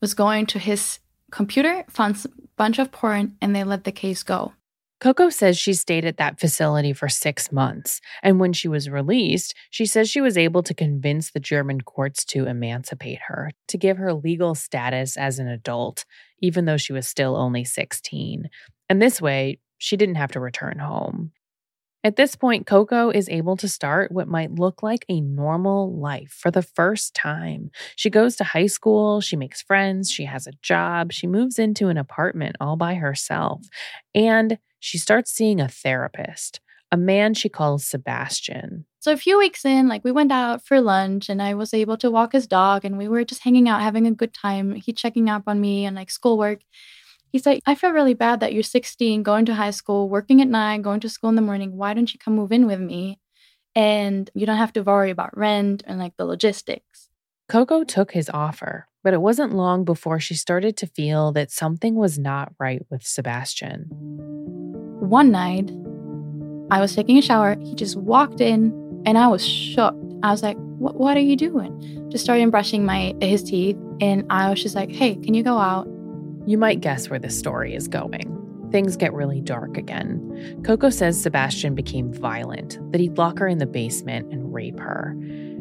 was 0.00 0.12
go 0.12 0.28
into 0.30 0.58
his 0.58 0.98
computer, 1.30 1.84
found 1.88 2.16
a 2.24 2.28
bunch 2.56 2.78
of 2.78 2.92
porn, 2.92 3.36
and 3.40 3.56
they 3.56 3.64
let 3.64 3.84
the 3.84 3.92
case 3.92 4.22
go. 4.22 4.52
Coco 5.00 5.28
says 5.30 5.56
she 5.56 5.74
stayed 5.74 6.04
at 6.04 6.16
that 6.16 6.40
facility 6.40 6.92
for 6.92 7.08
six 7.08 7.52
months. 7.52 8.00
And 8.22 8.40
when 8.40 8.52
she 8.52 8.66
was 8.66 8.90
released, 8.90 9.54
she 9.70 9.86
says 9.86 10.10
she 10.10 10.20
was 10.20 10.36
able 10.36 10.62
to 10.64 10.74
convince 10.74 11.30
the 11.30 11.40
German 11.40 11.82
courts 11.82 12.24
to 12.26 12.46
emancipate 12.46 13.20
her, 13.28 13.52
to 13.68 13.78
give 13.78 13.96
her 13.98 14.12
legal 14.12 14.56
status 14.56 15.16
as 15.16 15.38
an 15.38 15.46
adult, 15.46 16.04
even 16.40 16.64
though 16.64 16.76
she 16.76 16.92
was 16.92 17.06
still 17.06 17.36
only 17.36 17.62
16. 17.62 18.48
And 18.88 19.00
this 19.00 19.20
way, 19.20 19.60
she 19.78 19.96
didn't 19.96 20.16
have 20.16 20.32
to 20.32 20.40
return 20.40 20.80
home. 20.80 21.30
At 22.04 22.16
this 22.16 22.36
point, 22.36 22.66
Coco 22.66 23.10
is 23.10 23.28
able 23.28 23.56
to 23.56 23.68
start 23.68 24.12
what 24.12 24.28
might 24.28 24.52
look 24.52 24.82
like 24.82 25.04
a 25.08 25.20
normal 25.20 25.92
life 25.96 26.30
for 26.30 26.50
the 26.50 26.62
first 26.62 27.12
time. 27.14 27.70
She 27.96 28.08
goes 28.08 28.36
to 28.36 28.44
high 28.44 28.66
school, 28.66 29.20
she 29.20 29.36
makes 29.36 29.62
friends, 29.62 30.10
she 30.10 30.24
has 30.24 30.46
a 30.46 30.52
job, 30.62 31.12
she 31.12 31.26
moves 31.26 31.58
into 31.58 31.88
an 31.88 31.98
apartment 31.98 32.56
all 32.60 32.76
by 32.76 32.94
herself, 32.94 33.66
and 34.14 34.58
she 34.80 34.98
starts 34.98 35.32
seeing 35.32 35.60
a 35.60 35.68
therapist, 35.68 36.60
a 36.90 36.96
man 36.96 37.34
she 37.34 37.48
calls 37.48 37.84
Sebastian. 37.84 38.86
So 39.00 39.12
a 39.12 39.16
few 39.16 39.38
weeks 39.38 39.64
in, 39.64 39.88
like 39.88 40.04
we 40.04 40.12
went 40.12 40.32
out 40.32 40.66
for 40.66 40.80
lunch 40.80 41.28
and 41.28 41.40
I 41.40 41.54
was 41.54 41.72
able 41.72 41.96
to 41.98 42.10
walk 42.10 42.32
his 42.32 42.46
dog 42.46 42.84
and 42.84 42.98
we 42.98 43.08
were 43.08 43.24
just 43.24 43.44
hanging 43.44 43.68
out, 43.68 43.80
having 43.80 44.06
a 44.06 44.12
good 44.12 44.34
time. 44.34 44.74
He 44.74 44.92
checking 44.92 45.30
up 45.30 45.44
on 45.46 45.60
me 45.60 45.84
and 45.84 45.94
like 45.94 46.10
schoolwork. 46.10 46.60
He 47.30 47.38
said, 47.38 47.60
I 47.66 47.74
feel 47.74 47.90
really 47.90 48.14
bad 48.14 48.40
that 48.40 48.54
you're 48.54 48.62
16, 48.62 49.22
going 49.22 49.44
to 49.46 49.54
high 49.54 49.70
school, 49.70 50.08
working 50.08 50.40
at 50.40 50.48
night, 50.48 50.82
going 50.82 51.00
to 51.00 51.08
school 51.08 51.30
in 51.30 51.36
the 51.36 51.42
morning. 51.42 51.76
Why 51.76 51.94
don't 51.94 52.12
you 52.12 52.18
come 52.18 52.34
move 52.34 52.52
in 52.52 52.66
with 52.66 52.80
me? 52.80 53.20
And 53.74 54.28
you 54.34 54.46
don't 54.46 54.56
have 54.56 54.72
to 54.72 54.82
worry 54.82 55.10
about 55.10 55.36
rent 55.36 55.82
and 55.86 55.98
like 55.98 56.16
the 56.16 56.24
logistics. 56.24 57.07
Coco 57.48 57.82
took 57.82 58.12
his 58.12 58.28
offer, 58.34 58.86
but 59.02 59.14
it 59.14 59.22
wasn't 59.22 59.54
long 59.54 59.82
before 59.82 60.20
she 60.20 60.34
started 60.34 60.76
to 60.76 60.86
feel 60.86 61.32
that 61.32 61.50
something 61.50 61.94
was 61.94 62.18
not 62.18 62.52
right 62.58 62.84
with 62.90 63.06
Sebastian. 63.06 63.86
One 65.00 65.30
night, 65.30 65.70
I 66.70 66.78
was 66.78 66.94
taking 66.94 67.16
a 67.16 67.22
shower. 67.22 67.56
He 67.62 67.74
just 67.74 67.96
walked 67.96 68.42
in 68.42 69.02
and 69.06 69.16
I 69.16 69.28
was 69.28 69.46
shocked. 69.46 69.96
I 70.22 70.30
was 70.30 70.42
like, 70.42 70.58
what, 70.58 70.96
what 70.96 71.16
are 71.16 71.20
you 71.20 71.36
doing? 71.36 72.10
Just 72.10 72.22
started 72.22 72.50
brushing 72.50 72.84
my 72.84 73.14
his 73.22 73.42
teeth. 73.42 73.78
And 73.98 74.26
I 74.28 74.50
was 74.50 74.62
just 74.62 74.74
like, 74.74 74.90
hey, 74.90 75.14
can 75.14 75.32
you 75.32 75.42
go 75.42 75.56
out? 75.56 75.88
You 76.44 76.58
might 76.58 76.82
guess 76.82 77.08
where 77.08 77.18
this 77.18 77.38
story 77.38 77.74
is 77.74 77.88
going. 77.88 78.34
Things 78.70 78.94
get 78.94 79.14
really 79.14 79.40
dark 79.40 79.78
again. 79.78 80.60
Coco 80.66 80.90
says 80.90 81.22
Sebastian 81.22 81.74
became 81.74 82.12
violent, 82.12 82.78
that 82.92 83.00
he'd 83.00 83.16
lock 83.16 83.38
her 83.38 83.48
in 83.48 83.56
the 83.56 83.66
basement 83.66 84.30
and 84.30 84.52
rape 84.52 84.78
her. 84.78 85.16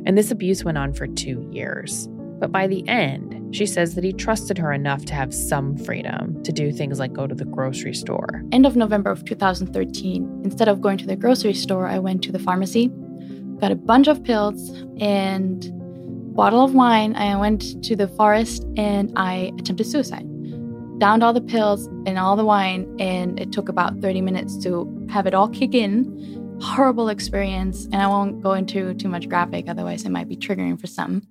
And 0.07 0.17
this 0.17 0.31
abuse 0.31 0.63
went 0.63 0.77
on 0.77 0.93
for 0.93 1.05
two 1.05 1.45
years. 1.51 2.07
But 2.39 2.49
by 2.49 2.65
the 2.65 2.87
end, 2.87 3.53
she 3.53 3.65
says 3.65 3.95
that 3.95 4.05
he 4.05 4.13
trusted 4.13 4.57
her 4.57 4.71
enough 4.71 5.03
to 5.05 5.13
have 5.13 5.33
some 5.33 5.75
freedom 5.75 6.41
to 6.43 6.53
do 6.53 6.71
things 6.71 6.97
like 6.97 7.11
go 7.11 7.27
to 7.27 7.35
the 7.35 7.43
grocery 7.43 7.93
store. 7.93 8.41
End 8.53 8.65
of 8.65 8.77
November 8.77 9.11
of 9.11 9.25
2013, 9.25 10.41
instead 10.45 10.69
of 10.69 10.79
going 10.79 10.97
to 10.99 11.05
the 11.05 11.17
grocery 11.17 11.53
store, 11.53 11.87
I 11.87 11.99
went 11.99 12.23
to 12.23 12.31
the 12.31 12.39
pharmacy, 12.39 12.87
got 13.59 13.73
a 13.73 13.75
bunch 13.75 14.07
of 14.07 14.23
pills 14.23 14.69
and 14.97 15.69
bottle 16.33 16.63
of 16.63 16.73
wine. 16.73 17.13
I 17.17 17.35
went 17.37 17.83
to 17.83 17.97
the 17.97 18.07
forest 18.07 18.65
and 18.77 19.11
I 19.17 19.51
attempted 19.59 19.87
suicide 19.87 20.25
downed 20.99 21.23
all 21.23 21.33
the 21.33 21.41
pills 21.41 21.87
and 22.07 22.17
all 22.17 22.35
the 22.35 22.45
wine, 22.45 22.95
and 22.99 23.39
it 23.39 23.51
took 23.51 23.69
about 23.69 23.99
30 23.99 24.21
minutes 24.21 24.57
to 24.63 25.07
have 25.09 25.27
it 25.27 25.33
all 25.33 25.47
kick 25.47 25.75
in. 25.75 26.46
Horrible 26.61 27.09
experience, 27.09 27.85
and 27.85 27.95
I 27.95 28.07
won't 28.07 28.41
go 28.41 28.53
into 28.53 28.93
too 28.95 29.09
much 29.09 29.29
graphic, 29.29 29.69
otherwise, 29.69 30.05
it 30.05 30.09
might 30.09 30.27
be 30.27 30.35
triggering 30.35 30.79
for 30.79 30.87
some. 30.87 31.21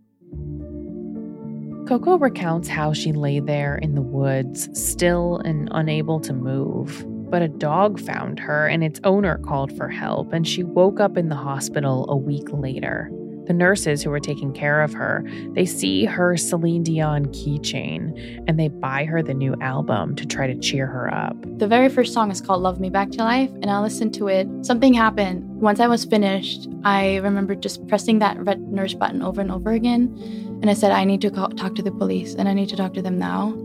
Coco 1.87 2.19
recounts 2.19 2.69
how 2.69 2.93
she 2.93 3.13
lay 3.13 3.39
there 3.39 3.77
in 3.77 3.95
the 3.95 4.03
woods, 4.03 4.69
still 4.73 5.39
and 5.39 5.69
unable 5.73 6.21
to 6.21 6.33
move. 6.33 7.05
But 7.31 7.43
a 7.43 7.49
dog 7.49 8.01
found 8.01 8.39
her, 8.41 8.67
and 8.67 8.83
its 8.85 9.01
owner 9.05 9.39
called 9.39 9.77
for 9.77 9.89
help, 9.89 10.33
and 10.33 10.47
she 10.47 10.63
woke 10.63 11.01
up 11.01 11.17
in 11.17 11.29
the 11.29 11.37
hospital 11.37 12.07
a 12.09 12.17
week 12.17 12.49
later. 12.53 13.11
The 13.47 13.53
nurses 13.53 14.03
who 14.03 14.11
were 14.11 14.21
taking 14.21 14.53
care 14.53 14.83
of 14.83 14.93
her, 14.93 15.25
they 15.53 15.67
see 15.67 16.05
her 16.05 16.37
Celine 16.37 16.83
Dion 16.83 17.27
keychain 17.27 18.45
and 18.47 18.59
they 18.59 18.69
buy 18.69 19.05
her 19.05 19.23
the 19.23 19.35
new 19.35 19.55
album 19.61 20.17
to 20.17 20.27
try 20.27 20.47
to 20.47 20.59
cheer 20.59 20.87
her 20.87 21.13
up. 21.13 21.37
The 21.59 21.67
very 21.67 21.89
first 21.89 22.13
song 22.13 22.31
is 22.31 22.41
called 22.41 22.63
Love 22.63 22.81
Me 22.81 22.91
Back 22.91 23.11
to 23.13 23.19
Life, 23.25 23.51
and 23.63 23.71
I 23.71 23.81
listened 23.81 24.15
to 24.15 24.29
it. 24.29 24.49
Something 24.63 24.95
happened. 24.95 25.45
Once 25.61 25.81
I 25.81 25.87
was 25.87 26.05
finished, 26.05 26.69
I 26.85 27.17
remember 27.17 27.55
just 27.55 27.87
pressing 27.89 28.19
that 28.19 28.39
red 28.45 28.61
nurse 28.61 28.95
button 28.95 29.23
over 29.23 29.41
and 29.41 29.51
over 29.51 29.73
again. 29.73 30.15
And 30.63 30.71
I 30.71 30.75
said, 30.75 30.91
I 30.93 31.05
need 31.05 31.21
to 31.23 31.31
call, 31.31 31.51
talk 31.51 31.75
to 31.77 31.83
the 31.83 31.93
police, 31.93 32.35
and 32.35 32.49
I 32.49 32.53
need 32.53 32.69
to 32.71 32.77
talk 32.77 32.95
to 32.95 33.03
them 33.03 33.19
now. 33.19 33.57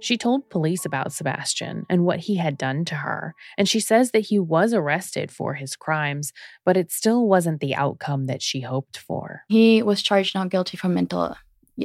She 0.00 0.16
told 0.16 0.50
police 0.50 0.84
about 0.84 1.12
Sebastian 1.12 1.86
and 1.88 2.04
what 2.04 2.20
he 2.20 2.36
had 2.36 2.56
done 2.56 2.84
to 2.86 2.96
her, 2.96 3.34
and 3.58 3.68
she 3.68 3.80
says 3.80 4.10
that 4.12 4.20
he 4.20 4.38
was 4.38 4.72
arrested 4.72 5.30
for 5.30 5.54
his 5.54 5.76
crimes, 5.76 6.32
but 6.64 6.76
it 6.76 6.90
still 6.90 7.26
wasn't 7.26 7.60
the 7.60 7.74
outcome 7.74 8.26
that 8.26 8.42
she 8.42 8.60
hoped 8.60 8.96
for. 8.96 9.42
He 9.48 9.82
was 9.82 10.02
charged 10.02 10.34
not 10.34 10.50
guilty 10.50 10.76
for 10.76 10.88
mental 10.88 11.36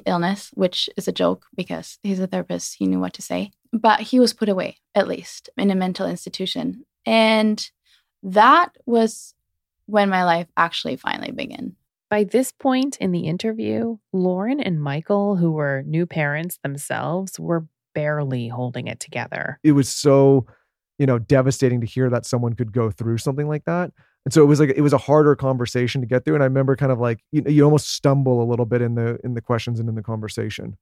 illness, 0.05 0.51
which 0.53 0.89
is 0.97 1.07
a 1.07 1.11
joke 1.11 1.45
because 1.55 1.99
he's 2.03 2.19
a 2.19 2.27
therapist, 2.27 2.75
he 2.77 2.87
knew 2.87 2.99
what 2.99 3.13
to 3.13 3.21
say. 3.21 3.51
But 3.71 4.01
he 4.01 4.19
was 4.19 4.33
put 4.33 4.49
away, 4.49 4.77
at 4.93 5.07
least, 5.07 5.49
in 5.57 5.71
a 5.71 5.75
mental 5.75 6.07
institution. 6.07 6.85
And 7.05 7.69
that 8.23 8.69
was 8.85 9.33
when 9.85 10.09
my 10.09 10.23
life 10.23 10.47
actually 10.57 10.95
finally 10.95 11.31
began. 11.31 11.75
By 12.09 12.23
this 12.23 12.51
point 12.51 12.97
in 12.97 13.11
the 13.11 13.27
interview, 13.27 13.97
Lauren 14.13 14.59
and 14.59 14.81
Michael, 14.81 15.35
who 15.35 15.51
were 15.51 15.83
new 15.85 16.05
parents 16.05 16.59
themselves, 16.63 17.39
were 17.39 17.67
barely 17.95 18.47
holding 18.47 18.87
it 18.87 18.99
together. 18.99 19.59
It 19.63 19.71
was 19.71 19.89
so, 19.89 20.45
you 20.99 21.07
know, 21.07 21.17
devastating 21.17 21.81
to 21.81 21.87
hear 21.87 22.09
that 22.11 22.25
someone 22.25 22.53
could 22.53 22.71
go 22.71 22.91
through 22.91 23.17
something 23.17 23.47
like 23.47 23.65
that. 23.65 23.91
And 24.25 24.33
so 24.33 24.43
it 24.43 24.45
was 24.45 24.59
like 24.59 24.73
it 24.75 24.81
was 24.81 24.93
a 24.93 24.97
harder 24.97 25.35
conversation 25.35 26.01
to 26.01 26.07
get 26.07 26.25
through. 26.25 26.35
And 26.35 26.43
I 26.43 26.47
remember 26.47 26.75
kind 26.75 26.91
of 26.91 26.99
like 26.99 27.23
you, 27.31 27.43
you 27.47 27.63
almost 27.63 27.91
stumble 27.91 28.43
a 28.43 28.47
little 28.47 28.65
bit 28.65 28.81
in 28.81 28.95
the 28.95 29.17
in 29.23 29.33
the 29.33 29.41
questions 29.41 29.79
and 29.79 29.89
in 29.89 29.95
the 29.95 30.03
conversation. 30.03 30.77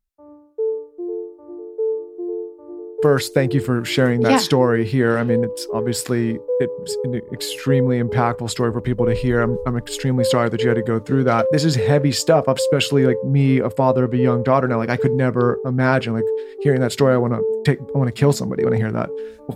First, 3.04 3.34
thank 3.34 3.54
you 3.54 3.60
for 3.60 3.84
sharing 3.84 4.22
that 4.22 4.32
yeah. 4.32 4.38
story 4.38 4.86
here. 4.86 5.18
I 5.18 5.26
mean, 5.26 5.44
it's 5.44 5.68
obviously 5.74 6.40
it's 6.62 6.98
an 7.04 7.22
extremely 7.34 8.02
impactful 8.02 8.50
story 8.50 8.72
for 8.72 8.80
people 8.80 9.06
to 9.06 9.14
hear. 9.14 9.42
I'm, 9.42 9.58
I'm 9.68 9.76
extremely 9.76 10.24
sorry 10.24 10.50
that 10.50 10.62
you 10.62 10.70
had 10.70 10.76
to 10.76 10.82
go 10.82 11.00
through 11.00 11.26
that. 11.26 11.46
This 11.52 11.66
is 11.66 11.76
heavy 11.76 12.14
stuff, 12.14 12.46
especially 12.48 13.06
like 13.06 13.22
me, 13.26 13.60
a 13.60 13.70
father 13.70 14.06
of 14.06 14.14
a 14.14 14.18
young 14.18 14.42
daughter 14.42 14.70
now. 14.70 14.78
Like 14.78 14.90
I 14.90 14.96
could 14.96 15.12
never 15.12 15.60
imagine 15.66 16.14
like 16.14 16.24
hearing 16.62 16.80
that 16.80 16.94
story. 16.94 17.14
I 17.14 17.18
want 17.18 17.34
to 17.34 17.62
take, 17.66 17.80
I 17.94 17.98
want 17.98 18.08
to 18.08 18.18
kill 18.18 18.32
somebody 18.32 18.64
when 18.64 18.74
I 18.74 18.78
hear 18.78 18.92
that. 18.94 19.10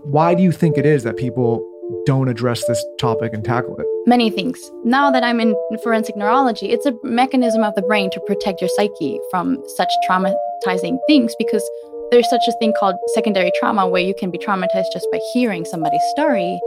Why 0.03 0.35
do 0.35 0.43
you 0.43 0.51
think 0.51 0.77
it 0.77 0.85
is 0.85 1.03
that 1.03 1.15
people 1.15 1.65
don't 2.05 2.27
address 2.27 2.67
this 2.67 2.83
topic 2.99 3.33
and 3.33 3.45
tackle 3.45 3.77
it? 3.77 3.85
Many 4.05 4.29
things. 4.29 4.59
Now 4.83 5.09
that 5.09 5.23
I'm 5.23 5.39
in 5.39 5.55
forensic 5.83 6.17
neurology, 6.17 6.69
it's 6.69 6.85
a 6.85 6.93
mechanism 7.01 7.63
of 7.63 7.75
the 7.75 7.81
brain 7.81 8.09
to 8.11 8.19
protect 8.27 8.59
your 8.59 8.69
psyche 8.75 9.21
from 9.31 9.63
such 9.77 9.89
traumatizing 10.09 10.97
things 11.07 11.33
because 11.39 11.63
there's 12.11 12.29
such 12.29 12.47
a 12.47 12.53
thing 12.53 12.73
called 12.79 12.95
secondary 13.13 13.51
trauma 13.59 13.87
where 13.87 14.01
you 14.01 14.13
can 14.17 14.31
be 14.31 14.37
traumatized 14.37 14.93
just 14.93 15.07
by 15.11 15.19
hearing 15.33 15.65
somebody's 15.65 16.03
story. 16.11 16.59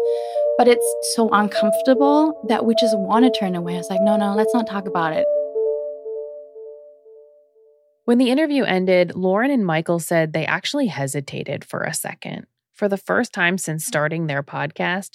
But 0.59 0.69
it's 0.69 0.95
so 1.15 1.31
uncomfortable 1.31 2.39
that 2.49 2.67
we 2.67 2.75
just 2.79 2.99
want 2.99 3.25
to 3.25 3.39
turn 3.39 3.55
away. 3.55 3.77
It's 3.77 3.89
like, 3.89 4.03
no, 4.03 4.17
no, 4.17 4.35
let's 4.35 4.53
not 4.53 4.67
talk 4.67 4.87
about 4.87 5.15
it. 5.15 5.25
When 8.05 8.19
the 8.19 8.31
interview 8.31 8.65
ended, 8.65 9.15
Lauren 9.15 9.51
and 9.51 9.65
Michael 9.65 9.99
said 9.99 10.33
they 10.33 10.45
actually 10.45 10.89
hesitated 10.89 11.65
for 11.65 11.83
a 11.83 11.95
second. 11.95 12.47
For 12.75 12.89
the 12.89 12.99
first 12.99 13.33
time 13.33 13.57
since 13.57 13.85
mm. 13.85 13.89
starting 13.89 14.27
their 14.27 14.43
podcast, 14.43 15.13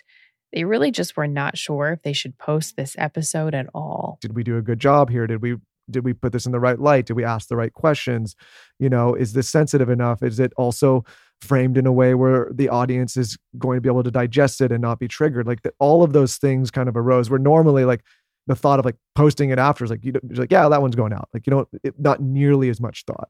they 0.53 0.63
really 0.63 0.91
just 0.91 1.17
were 1.17 1.27
not 1.27 1.57
sure 1.57 1.91
if 1.91 2.01
they 2.01 2.13
should 2.13 2.37
post 2.37 2.77
this 2.77 2.95
episode 2.97 3.53
at 3.53 3.67
all. 3.75 4.17
Did 4.21 4.35
we 4.35 4.43
do 4.43 4.57
a 4.57 4.61
good 4.61 4.79
job 4.79 5.09
here? 5.09 5.27
Did 5.27 5.41
we 5.41 5.57
did 5.89 6.03
we 6.03 6.13
put 6.13 6.33
this 6.33 6.45
in 6.45 6.51
the 6.51 6.59
right 6.59 6.79
light? 6.79 7.05
Did 7.05 7.13
we 7.13 7.23
ask 7.23 7.47
the 7.47 7.55
right 7.55 7.73
questions? 7.73 8.35
You 8.79 8.89
know, 8.89 9.13
is 9.13 9.33
this 9.33 9.49
sensitive 9.49 9.89
enough? 9.89 10.23
Is 10.23 10.39
it 10.39 10.53
also 10.57 11.03
framed 11.41 11.77
in 11.77 11.85
a 11.85 11.91
way 11.91 12.13
where 12.13 12.49
the 12.53 12.69
audience 12.69 13.17
is 13.17 13.37
going 13.57 13.77
to 13.77 13.81
be 13.81 13.89
able 13.89 14.03
to 14.03 14.11
digest 14.11 14.61
it 14.61 14.71
and 14.71 14.81
not 14.81 14.99
be 14.99 15.07
triggered? 15.07 15.47
Like 15.47 15.61
that, 15.63 15.73
all 15.79 16.03
of 16.03 16.13
those 16.13 16.37
things 16.37 16.71
kind 16.71 16.89
of 16.89 16.97
arose 16.97 17.29
where 17.29 17.39
normally 17.39 17.85
like 17.85 18.03
the 18.47 18.55
thought 18.55 18.79
of 18.79 18.85
like 18.85 18.97
posting 19.15 19.49
it 19.49 19.59
after 19.59 19.83
is 19.83 19.91
like, 19.91 20.03
you 20.03 20.13
like, 20.31 20.51
yeah, 20.51 20.69
that 20.69 20.81
one's 20.81 20.95
going 20.95 21.13
out. 21.13 21.29
Like, 21.33 21.47
you 21.47 21.51
know, 21.51 21.67
it, 21.83 21.99
not 21.99 22.21
nearly 22.21 22.69
as 22.69 22.79
much 22.79 23.03
thought. 23.05 23.29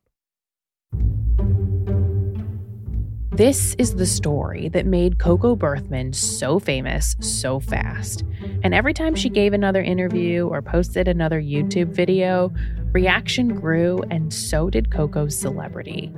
This 3.35 3.75
is 3.77 3.95
the 3.95 4.05
story 4.05 4.69
that 4.69 4.85
made 4.85 5.19
Coco 5.19 5.57
Berthmann 5.57 6.13
so 6.13 6.57
famous 6.57 7.17
so 7.19 7.59
fast. 7.59 8.23
And 8.63 8.73
every 8.73 8.93
time 8.93 9.13
she 9.13 9.27
gave 9.27 9.51
another 9.51 9.81
interview 9.81 10.47
or 10.47 10.61
posted 10.61 11.09
another 11.09 11.41
YouTube 11.41 11.89
video, 11.89 12.53
reaction 12.93 13.49
grew 13.49 14.01
and 14.09 14.33
so 14.33 14.69
did 14.69 14.89
Coco's 14.89 15.37
celebrity. 15.37 16.13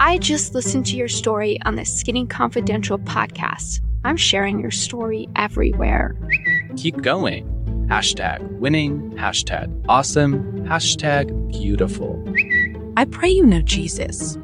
I 0.00 0.16
just 0.16 0.54
listened 0.54 0.86
to 0.86 0.96
your 0.96 1.06
story 1.06 1.60
on 1.66 1.74
the 1.74 1.84
Skinny 1.84 2.24
Confidential 2.24 2.98
podcast. 2.98 3.80
I'm 4.02 4.16
sharing 4.16 4.58
your 4.58 4.70
story 4.70 5.28
everywhere. 5.36 6.16
Keep 6.78 7.02
going. 7.02 7.46
Hashtag 7.90 8.40
winning, 8.58 9.10
hashtag 9.18 9.84
awesome, 9.86 10.64
hashtag 10.64 11.28
beautiful. 11.50 12.24
I 12.96 13.04
pray 13.04 13.28
you 13.28 13.44
know 13.44 13.60
Jesus. 13.60 14.38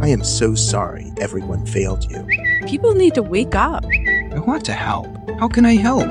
I 0.00 0.08
am 0.08 0.24
so 0.24 0.56
sorry 0.56 1.12
everyone 1.20 1.64
failed 1.64 2.10
you. 2.10 2.26
People 2.66 2.94
need 2.94 3.14
to 3.14 3.22
wake 3.22 3.54
up. 3.54 3.84
I 3.84 4.40
want 4.40 4.64
to 4.64 4.72
help. 4.72 5.06
How 5.38 5.46
can 5.46 5.64
I 5.64 5.76
help? 5.76 6.08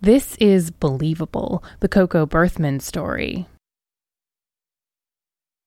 This 0.00 0.36
is 0.36 0.70
Believable, 0.70 1.62
the 1.80 1.88
Coco 1.88 2.24
Berthmann 2.24 2.80
story. 2.80 3.46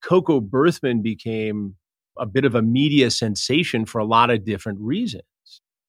Coco 0.03 0.39
Berthmann 0.39 1.03
became 1.03 1.75
a 2.17 2.25
bit 2.25 2.43
of 2.43 2.55
a 2.55 2.63
media 2.63 3.11
sensation 3.11 3.85
for 3.85 3.99
a 3.99 4.05
lot 4.05 4.31
of 4.31 4.43
different 4.43 4.79
reasons. 4.81 5.21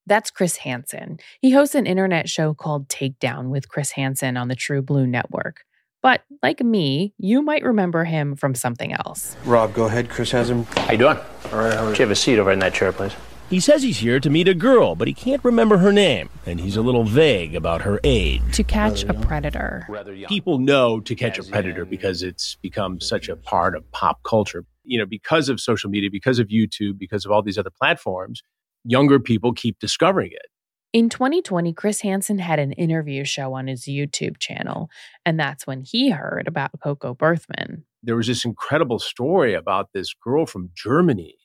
That's 0.07 0.31
Chris 0.31 0.57
Hansen. 0.57 1.19
He 1.41 1.53
hosts 1.53 1.75
an 1.75 1.87
internet 1.87 2.29
show 2.29 2.55
called 2.55 2.89
Takedown 2.89 3.49
with 3.49 3.69
Chris 3.69 3.93
Hansen 3.93 4.37
on 4.37 4.49
the 4.49 4.57
True 4.57 4.83
Blue 4.83 5.07
Network. 5.07 5.65
But 6.03 6.23
like 6.43 6.61
me, 6.61 7.15
you 7.19 7.43
might 7.43 7.63
remember 7.63 8.05
him 8.05 8.35
from 8.35 8.57
something 8.57 8.93
else. 8.93 9.37
Rob, 9.45 9.73
go 9.73 9.85
ahead. 9.85 10.11
Chris 10.11 10.33
Hansen. 10.33 10.65
How 10.65 10.93
you 10.93 10.99
doing? 10.99 11.17
All 11.53 11.59
right, 11.59 11.75
how 11.75 11.85
are 11.85 11.91
you? 11.91 11.97
have 11.97 12.11
a 12.11 12.17
seat 12.17 12.39
over 12.41 12.51
in 12.51 12.59
that 12.59 12.75
chair, 12.75 12.93
please? 12.93 13.15
He 13.49 13.61
says 13.61 13.83
he's 13.83 13.99
here 13.99 14.19
to 14.19 14.31
meet 14.31 14.49
a 14.49 14.55
girl, 14.55 14.97
but 14.97 15.07
he 15.07 15.15
can't 15.15 15.45
remember 15.45 15.77
her 15.77 15.93
name, 15.93 16.31
and 16.47 16.59
he's 16.59 16.77
a 16.77 16.81
little 16.81 17.05
vague 17.05 17.55
about 17.55 17.83
her 17.83 18.01
age. 18.03 18.41
To 18.55 18.65
catch 18.65 19.05
a 19.05 19.13
predator. 19.13 19.87
People 20.27 20.59
know 20.59 21.01
to 21.01 21.15
catch 21.15 21.39
a 21.39 21.45
predator 21.45 21.85
because 21.85 22.23
it's 22.23 22.55
become 22.57 22.99
such 22.99 23.29
a 23.29 23.37
part 23.37 23.77
of 23.77 23.89
pop 23.93 24.23
culture. 24.23 24.65
You 24.85 24.99
know, 24.99 25.07
because 25.07 25.51
of 25.51 25.61
social 25.61 25.91
media, 25.91 26.11
because 26.11 26.39
of 26.39 26.49
YouTube, 26.49 26.99
because 26.99 27.27
of 27.27 27.31
all 27.31 27.43
these 27.43 27.59
other 27.59 27.71
platforms, 27.71 28.43
younger 28.85 29.19
people 29.19 29.53
keep 29.53 29.79
discovering 29.79 30.31
it. 30.33 30.47
In 30.93 31.09
2020, 31.09 31.73
Chris 31.73 32.03
Hansen 32.03 32.39
had 32.39 32.59
an 32.59 32.73
interview 32.73 33.25
show 33.25 33.55
on 33.55 33.67
his 33.67 33.85
YouTube 33.85 34.39
channel, 34.39 34.91
and 35.25 35.41
that's 35.41 35.67
when 35.67 35.81
he 35.81 36.11
heard 36.11 36.47
about 36.47 36.71
Coco 36.83 37.15
Berthmann. 37.15 37.85
There 38.03 38.17
was 38.17 38.27
this 38.27 38.45
incredible 38.45 38.99
story 38.99 39.55
about 39.55 39.89
this 39.95 40.13
girl 40.13 40.45
from 40.45 40.71
Germany 40.75 41.37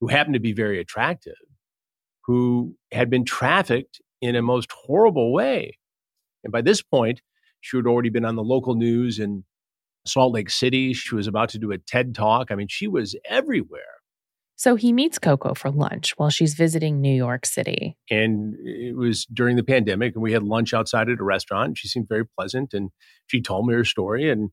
who 0.00 0.08
happened 0.08 0.34
to 0.34 0.40
be 0.40 0.52
very 0.52 0.80
attractive, 0.80 1.34
who 2.24 2.76
had 2.90 3.10
been 3.10 3.26
trafficked 3.26 4.00
in 4.22 4.36
a 4.36 4.42
most 4.42 4.72
horrible 4.72 5.32
way. 5.34 5.76
And 6.42 6.52
by 6.52 6.62
this 6.62 6.80
point, 6.80 7.20
she 7.60 7.76
had 7.76 7.86
already 7.86 8.08
been 8.08 8.24
on 8.24 8.36
the 8.36 8.42
local 8.42 8.74
news 8.74 9.18
in 9.18 9.44
Salt 10.06 10.32
Lake 10.32 10.48
City. 10.48 10.94
She 10.94 11.14
was 11.14 11.26
about 11.26 11.50
to 11.50 11.58
do 11.58 11.72
a 11.72 11.78
TED 11.78 12.14
talk. 12.14 12.50
I 12.50 12.54
mean, 12.54 12.68
she 12.68 12.88
was 12.88 13.16
everywhere. 13.28 13.97
So 14.58 14.74
he 14.74 14.92
meets 14.92 15.20
Coco 15.20 15.54
for 15.54 15.70
lunch 15.70 16.14
while 16.16 16.30
she's 16.30 16.54
visiting 16.54 17.00
New 17.00 17.14
York 17.14 17.46
City. 17.46 17.96
And 18.10 18.56
it 18.64 18.96
was 18.96 19.24
during 19.26 19.54
the 19.54 19.62
pandemic, 19.62 20.14
and 20.14 20.22
we 20.22 20.32
had 20.32 20.42
lunch 20.42 20.74
outside 20.74 21.08
at 21.08 21.20
a 21.20 21.24
restaurant. 21.24 21.78
She 21.78 21.86
seemed 21.86 22.08
very 22.08 22.26
pleasant, 22.26 22.74
and 22.74 22.90
she 23.28 23.40
told 23.40 23.68
me 23.68 23.74
her 23.74 23.84
story. 23.84 24.28
And 24.28 24.50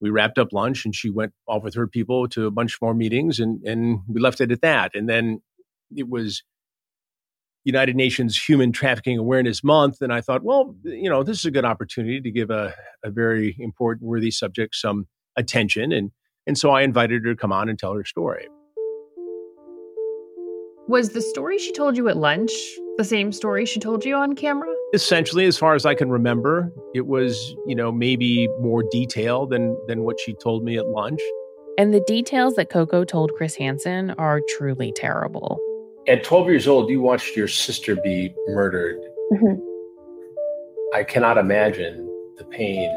we 0.00 0.10
wrapped 0.10 0.38
up 0.38 0.52
lunch 0.52 0.84
and 0.84 0.94
she 0.94 1.10
went 1.10 1.32
off 1.46 1.62
with 1.62 1.74
her 1.74 1.86
people 1.86 2.28
to 2.28 2.46
a 2.46 2.50
bunch 2.50 2.80
more 2.80 2.94
meetings 2.94 3.38
and, 3.38 3.62
and 3.64 4.00
we 4.08 4.20
left 4.20 4.40
it 4.40 4.50
at 4.50 4.62
that. 4.62 4.92
And 4.94 5.08
then 5.08 5.42
it 5.94 6.08
was 6.08 6.42
United 7.64 7.96
Nations 7.96 8.42
Human 8.48 8.72
Trafficking 8.72 9.18
Awareness 9.18 9.62
Month. 9.62 10.00
And 10.00 10.12
I 10.12 10.22
thought, 10.22 10.42
well, 10.42 10.74
you 10.84 11.10
know, 11.10 11.22
this 11.22 11.38
is 11.38 11.44
a 11.44 11.50
good 11.50 11.66
opportunity 11.66 12.20
to 12.20 12.30
give 12.30 12.50
a, 12.50 12.74
a 13.04 13.10
very 13.10 13.56
important, 13.58 14.08
worthy 14.08 14.30
subject 14.30 14.74
some 14.74 15.06
attention. 15.36 15.92
And, 15.92 16.12
and 16.46 16.56
so 16.56 16.70
I 16.70 16.80
invited 16.82 17.24
her 17.24 17.34
to 17.34 17.36
come 17.36 17.52
on 17.52 17.68
and 17.68 17.78
tell 17.78 17.92
her 17.92 18.04
story. 18.04 18.48
Was 20.90 21.10
the 21.10 21.22
story 21.22 21.56
she 21.56 21.70
told 21.70 21.96
you 21.96 22.08
at 22.08 22.16
lunch 22.16 22.50
the 22.98 23.04
same 23.04 23.30
story 23.30 23.64
she 23.64 23.78
told 23.78 24.04
you 24.04 24.16
on 24.16 24.34
camera? 24.34 24.74
Essentially, 24.92 25.46
as 25.46 25.56
far 25.56 25.76
as 25.76 25.86
I 25.86 25.94
can 25.94 26.10
remember, 26.10 26.72
it 26.96 27.06
was, 27.06 27.54
you 27.64 27.76
know, 27.76 27.92
maybe 27.92 28.48
more 28.58 28.82
detail 28.90 29.46
than 29.46 29.76
than 29.86 30.02
what 30.02 30.18
she 30.18 30.34
told 30.34 30.64
me 30.64 30.76
at 30.76 30.88
lunch. 30.88 31.20
And 31.78 31.94
the 31.94 32.02
details 32.08 32.56
that 32.56 32.70
Coco 32.70 33.04
told 33.04 33.30
Chris 33.36 33.54
Hansen 33.54 34.10
are 34.18 34.40
truly 34.56 34.92
terrible. 34.96 35.60
At 36.08 36.24
12 36.24 36.48
years 36.48 36.66
old, 36.66 36.90
you 36.90 37.00
watched 37.00 37.36
your 37.36 37.46
sister 37.46 37.94
be 37.94 38.34
murdered. 38.48 39.00
Mm-hmm. 39.32 39.60
I 40.92 41.04
cannot 41.04 41.38
imagine 41.38 42.04
the 42.36 42.44
pain, 42.46 42.90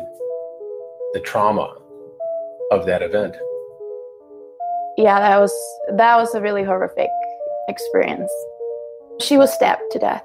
the 1.13 1.19
trauma 1.19 1.77
of 2.71 2.87
that 2.87 3.03
event. 3.03 3.35
Yeah, 4.97 5.19
that 5.19 5.39
was 5.39 5.53
that 5.95 6.17
was 6.17 6.33
a 6.33 6.41
really 6.41 6.63
horrific 6.63 7.09
experience. 7.67 8.31
She 9.19 9.37
was 9.37 9.53
stabbed 9.53 9.81
to 9.91 9.99
death 9.99 10.23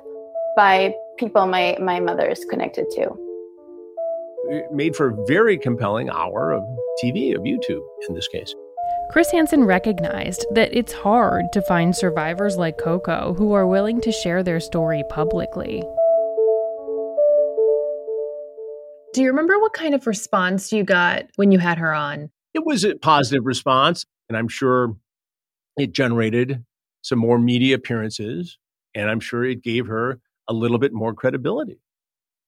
by 0.56 0.94
people 1.18 1.46
my, 1.46 1.76
my 1.80 2.00
mother 2.00 2.26
is 2.26 2.44
connected 2.50 2.86
to. 2.90 3.08
It 4.50 4.72
made 4.72 4.96
for 4.96 5.10
a 5.10 5.26
very 5.26 5.58
compelling 5.58 6.08
hour 6.10 6.52
of 6.52 6.62
TV, 7.02 7.34
of 7.34 7.42
YouTube 7.42 7.84
in 8.08 8.14
this 8.14 8.28
case. 8.28 8.54
Chris 9.10 9.30
Hansen 9.30 9.64
recognized 9.64 10.46
that 10.52 10.74
it's 10.76 10.92
hard 10.92 11.46
to 11.52 11.62
find 11.62 11.94
survivors 11.94 12.56
like 12.56 12.78
Coco 12.78 13.34
who 13.34 13.52
are 13.52 13.66
willing 13.66 14.00
to 14.02 14.12
share 14.12 14.42
their 14.42 14.60
story 14.60 15.02
publicly. 15.08 15.82
Do 19.14 19.22
you 19.22 19.28
remember 19.28 19.58
what 19.58 19.72
kind 19.72 19.94
of 19.94 20.06
response 20.06 20.72
you 20.72 20.84
got 20.84 21.24
when 21.36 21.52
you 21.52 21.58
had 21.58 21.78
her 21.78 21.92
on? 21.92 22.30
It 22.52 22.66
was 22.66 22.84
a 22.84 22.94
positive 22.96 23.46
response, 23.46 24.04
and 24.28 24.36
I'm 24.36 24.48
sure 24.48 24.96
it 25.76 25.92
generated 25.92 26.64
some 27.02 27.18
more 27.18 27.38
media 27.38 27.74
appearances, 27.74 28.58
and 28.94 29.10
I'm 29.10 29.20
sure 29.20 29.44
it 29.44 29.62
gave 29.62 29.86
her 29.86 30.20
a 30.48 30.52
little 30.52 30.78
bit 30.78 30.92
more 30.92 31.14
credibility, 31.14 31.80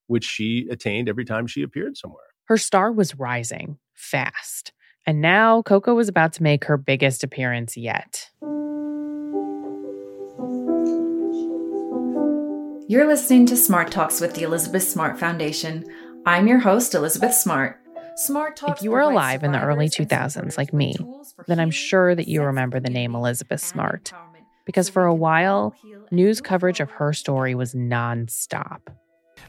which 0.06 0.24
she 0.24 0.66
attained 0.70 1.08
every 1.08 1.24
time 1.24 1.46
she 1.46 1.62
appeared 1.62 1.96
somewhere. 1.96 2.24
Her 2.46 2.56
star 2.56 2.90
was 2.90 3.14
rising 3.14 3.78
fast, 3.94 4.72
and 5.06 5.20
now 5.20 5.62
Coco 5.62 5.94
was 5.94 6.08
about 6.08 6.32
to 6.34 6.42
make 6.42 6.64
her 6.64 6.76
biggest 6.76 7.22
appearance 7.22 7.76
yet. 7.76 8.30
You're 12.88 13.06
listening 13.06 13.46
to 13.46 13.56
Smart 13.56 13.92
Talks 13.92 14.20
with 14.20 14.34
the 14.34 14.42
Elizabeth 14.42 14.82
Smart 14.82 15.16
Foundation. 15.16 15.84
I'm 16.26 16.48
your 16.48 16.58
host, 16.58 16.92
Elizabeth 16.94 17.34
Smart. 17.34 17.78
Smart 18.16 18.56
Talks 18.56 18.80
if 18.80 18.84
you 18.84 18.90
were 18.90 19.00
alive 19.00 19.44
in 19.44 19.52
the 19.52 19.62
early 19.62 19.88
2000s, 19.88 20.58
like 20.58 20.72
me, 20.72 20.96
then 21.46 21.60
I'm 21.60 21.70
sure 21.70 22.16
that 22.16 22.26
you 22.26 22.42
remember 22.42 22.80
the 22.80 22.90
name 22.90 23.14
Elizabeth 23.14 23.60
Smart 23.60 24.12
because 24.70 24.88
for 24.88 25.04
a 25.04 25.14
while, 25.14 25.74
news 26.12 26.40
coverage 26.40 26.78
of 26.78 26.88
her 26.92 27.12
story 27.12 27.56
was 27.56 27.74
nonstop. 27.74 28.83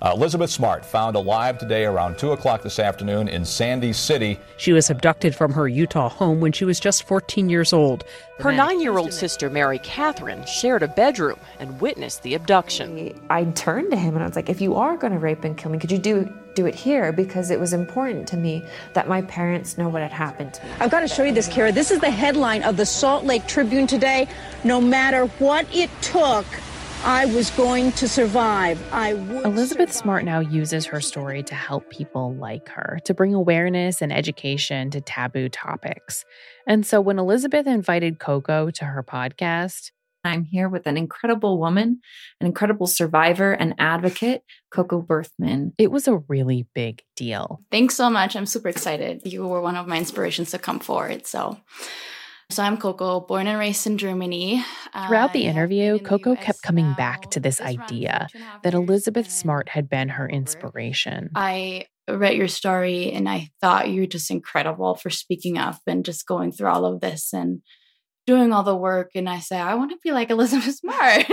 Uh, 0.01 0.13
Elizabeth 0.15 0.49
Smart 0.49 0.83
found 0.83 1.15
alive 1.15 1.59
today 1.59 1.85
around 1.85 2.17
2 2.17 2.31
o'clock 2.31 2.63
this 2.63 2.79
afternoon 2.79 3.27
in 3.27 3.45
Sandy 3.45 3.93
City. 3.93 4.39
She 4.57 4.73
was 4.73 4.89
abducted 4.89 5.35
from 5.35 5.53
her 5.53 5.67
Utah 5.67 6.09
home 6.09 6.39
when 6.39 6.51
she 6.51 6.65
was 6.65 6.79
just 6.79 7.03
14 7.03 7.49
years 7.49 7.71
old. 7.71 8.03
Her 8.39 8.51
nine 8.51 8.81
year 8.81 8.97
old 8.97 9.13
sister, 9.13 9.47
Mary 9.47 9.77
Katherine, 9.79 10.43
shared 10.47 10.81
a 10.81 10.87
bedroom 10.87 11.37
and 11.59 11.79
witnessed 11.79 12.23
the 12.23 12.33
abduction. 12.33 13.13
I 13.29 13.43
turned 13.43 13.91
to 13.91 13.97
him 13.97 14.15
and 14.15 14.23
I 14.23 14.25
was 14.27 14.35
like, 14.35 14.49
if 14.49 14.59
you 14.59 14.73
are 14.73 14.97
going 14.97 15.13
to 15.13 15.19
rape 15.19 15.43
and 15.43 15.55
kill 15.55 15.69
me, 15.69 15.77
could 15.77 15.91
you 15.91 15.99
do 15.99 16.33
do 16.55 16.65
it 16.65 16.75
here 16.75 17.11
because 17.11 17.51
it 17.51 17.59
was 17.59 17.73
important 17.73 18.27
to 18.29 18.37
me 18.37 18.63
that 18.93 19.07
my 19.07 19.21
parents 19.23 19.77
know 19.77 19.89
what 19.89 20.01
had 20.01 20.11
happened 20.11 20.53
to 20.55 20.65
me. 20.65 20.71
I've 20.79 20.91
got 20.91 21.01
to 21.01 21.07
show 21.07 21.23
you 21.23 21.33
this, 21.33 21.47
Kara. 21.47 21.71
This 21.71 21.91
is 21.91 21.99
the 21.99 22.11
headline 22.11 22.63
of 22.63 22.77
the 22.77 22.85
Salt 22.85 23.25
Lake 23.25 23.47
Tribune 23.47 23.87
today. 23.87 24.27
No 24.63 24.81
matter 24.81 25.25
what 25.39 25.65
it 25.73 25.89
took, 26.01 26.45
I 27.03 27.25
was 27.25 27.49
going 27.51 27.93
to 27.93 28.07
survive. 28.07 28.79
I 28.93 29.15
would. 29.15 29.43
Elizabeth 29.45 29.91
survive. 29.91 30.03
Smart 30.03 30.23
now 30.23 30.39
uses 30.39 30.85
her 30.85 31.01
story 31.01 31.41
to 31.43 31.55
help 31.55 31.89
people 31.89 32.35
like 32.35 32.69
her, 32.69 32.99
to 33.05 33.13
bring 33.15 33.33
awareness 33.33 34.03
and 34.03 34.13
education 34.13 34.91
to 34.91 35.01
taboo 35.01 35.49
topics. 35.49 36.25
And 36.67 36.85
so 36.85 37.01
when 37.01 37.17
Elizabeth 37.17 37.65
invited 37.65 38.19
Coco 38.19 38.69
to 38.71 38.85
her 38.85 39.01
podcast, 39.01 39.91
I'm 40.23 40.45
here 40.45 40.69
with 40.69 40.87
an 40.87 40.97
incredible 40.97 41.59
woman, 41.59 42.01
an 42.39 42.47
incredible 42.47 42.87
survivor 42.87 43.51
and 43.51 43.75
advocate, 43.79 44.43
Coco 44.71 45.01
Berthmann. 45.01 45.73
It 45.77 45.91
was 45.91 46.07
a 46.07 46.17
really 46.27 46.67
big 46.75 47.03
deal. 47.15 47.61
Thanks 47.71 47.95
so 47.95 48.09
much. 48.09 48.35
I'm 48.35 48.45
super 48.45 48.69
excited. 48.69 49.21
You 49.25 49.47
were 49.47 49.61
one 49.61 49.75
of 49.75 49.87
my 49.87 49.97
inspirations 49.97 50.51
to 50.51 50.59
come 50.59 50.79
forward. 50.79 51.25
So 51.25 51.57
so 52.51 52.63
I'm 52.63 52.75
Coco, 52.75 53.21
born 53.21 53.47
and 53.47 53.57
raised 53.57 53.87
in 53.87 53.97
Germany. 53.97 54.61
Throughout 55.07 55.31
the 55.31 55.45
interview, 55.45 55.99
Coco 55.99 56.35
kept 56.35 56.61
coming 56.61 56.93
back 56.93 57.31
to 57.31 57.39
this 57.39 57.61
idea 57.61 58.27
that 58.63 58.73
Elizabeth 58.73 59.31
Smart 59.31 59.69
had 59.69 59.89
been 59.89 60.09
her 60.09 60.27
inspiration. 60.27 61.29
I 61.33 61.85
read 62.09 62.35
your 62.35 62.49
story 62.49 63.13
and 63.13 63.29
I 63.29 63.51
thought 63.61 63.89
you 63.89 64.01
were 64.01 64.07
just 64.07 64.29
incredible 64.29 64.95
for 64.95 65.09
speaking 65.09 65.57
up 65.57 65.79
and 65.87 66.03
just 66.03 66.27
going 66.27 66.51
through 66.51 66.67
all 66.67 66.85
of 66.85 66.99
this 66.99 67.31
and 67.31 67.61
doing 68.27 68.53
all 68.53 68.63
the 68.63 68.75
work 68.75 69.11
and 69.15 69.27
I 69.27 69.39
say, 69.39 69.57
I 69.57 69.75
want 69.75 69.91
to 69.91 69.97
be 70.03 70.11
like 70.11 70.29
Elizabeth 70.29 70.75
Smart. 70.75 71.25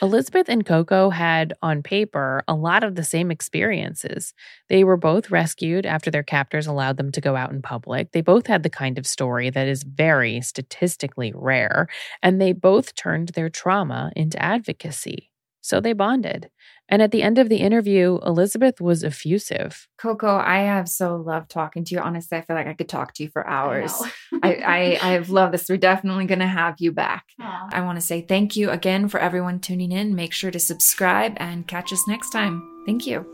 Elizabeth 0.00 0.48
and 0.48 0.64
Coco 0.64 1.10
had, 1.10 1.52
on 1.62 1.82
paper, 1.82 2.42
a 2.46 2.54
lot 2.54 2.84
of 2.84 2.94
the 2.94 3.04
same 3.04 3.30
experiences. 3.30 4.32
They 4.68 4.84
were 4.84 4.96
both 4.96 5.30
rescued 5.30 5.86
after 5.86 6.10
their 6.10 6.22
captors 6.22 6.66
allowed 6.66 6.96
them 6.96 7.12
to 7.12 7.20
go 7.20 7.36
out 7.36 7.50
in 7.50 7.62
public. 7.62 8.12
They 8.12 8.20
both 8.20 8.46
had 8.46 8.62
the 8.62 8.70
kind 8.70 8.98
of 8.98 9.06
story 9.06 9.50
that 9.50 9.66
is 9.66 9.82
very 9.82 10.40
statistically 10.40 11.32
rare, 11.34 11.88
and 12.22 12.40
they 12.40 12.52
both 12.52 12.94
turned 12.94 13.30
their 13.30 13.50
trauma 13.50 14.12
into 14.14 14.40
advocacy. 14.42 15.32
So 15.60 15.80
they 15.80 15.94
bonded. 15.94 16.48
And 16.88 17.02
at 17.02 17.10
the 17.10 17.22
end 17.22 17.38
of 17.38 17.48
the 17.48 17.56
interview, 17.56 18.18
Elizabeth 18.24 18.80
was 18.80 19.02
effusive. 19.02 19.88
Coco, 19.98 20.36
I 20.36 20.58
have 20.60 20.88
so 20.88 21.16
loved 21.16 21.50
talking 21.50 21.84
to 21.84 21.94
you. 21.94 22.00
Honestly, 22.00 22.38
I 22.38 22.42
feel 22.42 22.54
like 22.54 22.68
I 22.68 22.74
could 22.74 22.88
talk 22.88 23.12
to 23.14 23.24
you 23.24 23.28
for 23.30 23.46
hours. 23.46 23.92
I, 24.42 24.54
I, 24.54 24.78
I, 25.02 25.12
have 25.12 25.30
loved 25.30 25.54
this. 25.54 25.68
We're 25.68 25.78
definitely 25.78 26.26
going 26.26 26.38
to 26.38 26.46
have 26.46 26.76
you 26.78 26.92
back. 26.92 27.24
Aww. 27.40 27.70
I 27.72 27.80
want 27.80 27.96
to 27.96 28.04
say 28.04 28.22
thank 28.22 28.54
you 28.54 28.70
again 28.70 29.08
for 29.08 29.18
everyone 29.18 29.58
tuning 29.58 29.90
in. 29.90 30.14
Make 30.14 30.32
sure 30.32 30.50
to 30.50 30.60
subscribe 30.60 31.34
and 31.38 31.66
catch 31.66 31.92
us 31.92 32.06
next 32.06 32.30
time. 32.30 32.62
Thank 32.86 33.06
you. 33.06 33.26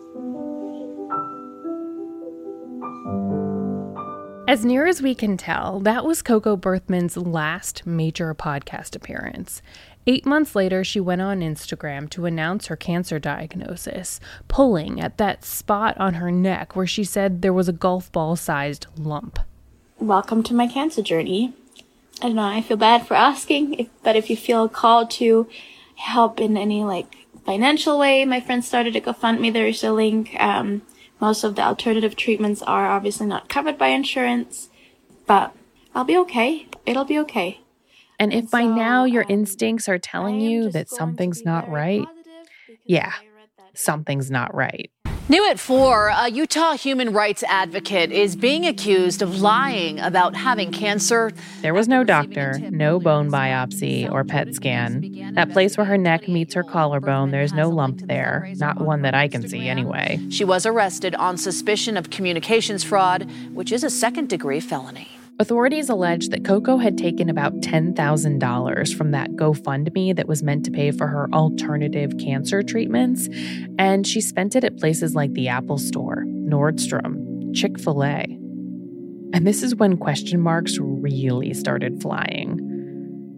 As 4.48 4.64
near 4.64 4.86
as 4.86 5.00
we 5.00 5.14
can 5.14 5.36
tell, 5.36 5.80
that 5.80 6.04
was 6.04 6.20
Coco 6.20 6.56
Berthmann's 6.56 7.16
last 7.16 7.86
major 7.86 8.34
podcast 8.34 8.96
appearance. 8.96 9.62
Eight 10.04 10.26
months 10.26 10.56
later, 10.56 10.82
she 10.82 10.98
went 10.98 11.22
on 11.22 11.42
Instagram 11.42 12.10
to 12.10 12.26
announce 12.26 12.66
her 12.66 12.74
cancer 12.74 13.20
diagnosis, 13.20 14.18
pulling 14.48 15.00
at 15.00 15.16
that 15.18 15.44
spot 15.44 15.96
on 15.96 16.14
her 16.14 16.32
neck 16.32 16.74
where 16.74 16.88
she 16.88 17.04
said 17.04 17.40
there 17.40 17.52
was 17.52 17.68
a 17.68 17.72
golf 17.72 18.10
ball 18.10 18.34
sized 18.34 18.88
lump. 18.98 19.38
Welcome 20.00 20.42
to 20.42 20.54
my 20.54 20.66
cancer 20.66 21.02
journey. 21.02 21.52
I 22.20 22.26
don't 22.26 22.34
know, 22.34 22.42
I 22.42 22.62
feel 22.62 22.76
bad 22.76 23.06
for 23.06 23.14
asking, 23.14 23.74
if, 23.74 23.88
but 24.02 24.16
if 24.16 24.28
you 24.28 24.36
feel 24.36 24.68
called 24.68 25.08
to 25.12 25.48
help 25.94 26.40
in 26.40 26.56
any 26.56 26.82
like 26.82 27.14
financial 27.46 27.96
way, 27.96 28.24
my 28.24 28.40
friend 28.40 28.64
started 28.64 28.96
a 28.96 29.00
GoFundMe. 29.00 29.52
There 29.52 29.68
is 29.68 29.84
a 29.84 29.92
link. 29.92 30.34
Um, 30.40 30.82
most 31.20 31.44
of 31.44 31.54
the 31.54 31.62
alternative 31.62 32.16
treatments 32.16 32.60
are 32.62 32.90
obviously 32.90 33.28
not 33.28 33.48
covered 33.48 33.78
by 33.78 33.88
insurance, 33.88 34.68
but 35.28 35.54
I'll 35.94 36.02
be 36.02 36.18
okay. 36.18 36.66
It'll 36.86 37.04
be 37.04 37.20
okay. 37.20 37.62
And 38.18 38.33
if 38.33 38.51
by 38.51 38.64
now 38.64 39.05
your 39.05 39.25
instincts 39.29 39.88
are 39.88 39.98
telling 39.98 40.40
you 40.40 40.70
that 40.70 40.88
something's 40.88 41.44
not 41.44 41.68
right, 41.68 42.07
yeah, 42.85 43.12
something's 43.75 44.31
not 44.31 44.55
right. 44.55 44.90
New 45.29 45.48
at 45.48 45.59
four, 45.59 46.09
a 46.09 46.29
Utah 46.29 46.72
human 46.72 47.12
rights 47.12 47.44
advocate 47.44 48.11
is 48.11 48.35
being 48.35 48.66
accused 48.66 49.22
of 49.22 49.40
lying 49.40 50.01
about 50.01 50.35
having 50.35 50.72
cancer. 50.72 51.31
There 51.61 51.72
was 51.72 51.87
no 51.87 52.03
doctor, 52.03 52.59
no 52.70 52.98
bone 52.98 53.31
biopsy 53.31 54.11
or 54.11 54.25
PET 54.25 54.55
scan. 54.55 55.33
That 55.35 55.53
place 55.53 55.79
where 55.79 55.87
her 55.87 55.96
neck 55.96 56.29
meets 56.29 56.55
her 56.55 56.64
collarbone, 56.64 57.31
there's 57.31 57.53
no 57.53 57.70
lump 57.70 58.01
there, 58.09 58.53
not 58.57 58.81
one 58.81 59.03
that 59.03 59.14
I 59.14 59.29
can 59.29 59.48
see 59.48 59.68
anyway. 59.68 60.20
She 60.29 60.44
was 60.44 60.66
arrested 60.66 61.14
on 61.14 61.38
suspicion 61.38 61.96
of 61.96 62.11
communications 62.11 62.83
fraud, 62.83 63.31
which 63.55 63.70
is 63.70 63.85
a 63.85 63.90
second 63.90 64.29
degree 64.29 64.61
felony. 64.61 65.09
Authorities 65.38 65.88
allege 65.88 66.29
that 66.29 66.45
Coco 66.45 66.77
had 66.77 66.99
taken 66.99 67.31
about 67.31 67.55
$10,000 67.61 68.95
from 68.95 69.12
that 69.12 69.31
GoFundMe 69.31 70.14
that 70.14 70.29
was 70.29 70.42
meant 70.42 70.66
to 70.66 70.71
pay 70.71 70.90
for 70.90 71.07
her 71.07 71.27
alternative 71.33 72.12
cancer 72.18 72.62
treatments, 72.62 73.31
and 73.79 74.07
she 74.07 74.21
spent 74.21 74.55
it 74.55 74.62
at 74.62 74.77
places 74.77 75.14
like 75.14 75.33
the 75.33 75.49
Apple 75.49 75.79
Store, 75.79 76.25
Nordstrom, 76.27 77.55
Chick 77.55 77.81
fil 77.81 78.05
A. 78.05 78.25
And 79.35 79.47
this 79.47 79.62
is 79.62 79.75
when 79.75 79.97
question 79.97 80.38
marks 80.38 80.77
really 80.79 81.55
started 81.55 82.03
flying. 82.03 82.59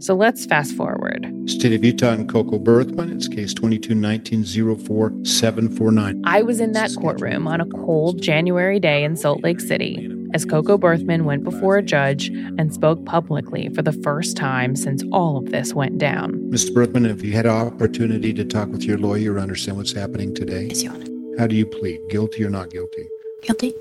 So 0.00 0.14
let's 0.14 0.44
fast 0.44 0.74
forward. 0.74 1.32
State 1.46 1.72
of 1.72 1.84
Utah 1.84 2.10
and 2.12 2.28
Coco 2.28 2.58
Berthmann. 2.58 3.12
It's 3.12 3.28
case 3.28 3.54
2219-04749. 3.54 6.22
I 6.24 6.42
was 6.42 6.58
in 6.58 6.72
that 6.72 6.90
courtroom 7.00 7.46
on 7.46 7.60
a 7.60 7.66
cold 7.66 8.20
January 8.20 8.80
day 8.80 9.04
in 9.04 9.14
Salt 9.16 9.44
Lake 9.44 9.60
City 9.60 10.10
as 10.34 10.44
Coco 10.44 10.76
Berthmann 10.76 11.24
went 11.24 11.44
before 11.44 11.76
a 11.76 11.82
judge 11.82 12.28
and 12.58 12.74
spoke 12.74 13.04
publicly 13.06 13.68
for 13.68 13.82
the 13.82 13.92
first 13.92 14.36
time 14.36 14.74
since 14.74 15.04
all 15.12 15.36
of 15.36 15.50
this 15.50 15.72
went 15.72 15.98
down. 15.98 16.32
Mr. 16.50 16.74
Berthmann, 16.74 17.06
if 17.06 17.22
you 17.22 17.32
had 17.32 17.46
an 17.46 17.52
opportunity 17.52 18.34
to 18.34 18.44
talk 18.44 18.68
with 18.68 18.82
your 18.82 18.98
lawyer 18.98 19.34
or 19.34 19.38
understand 19.38 19.76
what's 19.76 19.92
happening 19.92 20.34
today, 20.34 20.64
yes, 20.64 20.82
Your 20.82 20.92
Honor. 20.92 21.06
how 21.38 21.46
do 21.46 21.54
you 21.54 21.64
plead? 21.64 22.00
Guilty 22.10 22.44
or 22.44 22.50
not 22.50 22.70
guilty? 22.70 23.08
Guilty. 23.42 23.72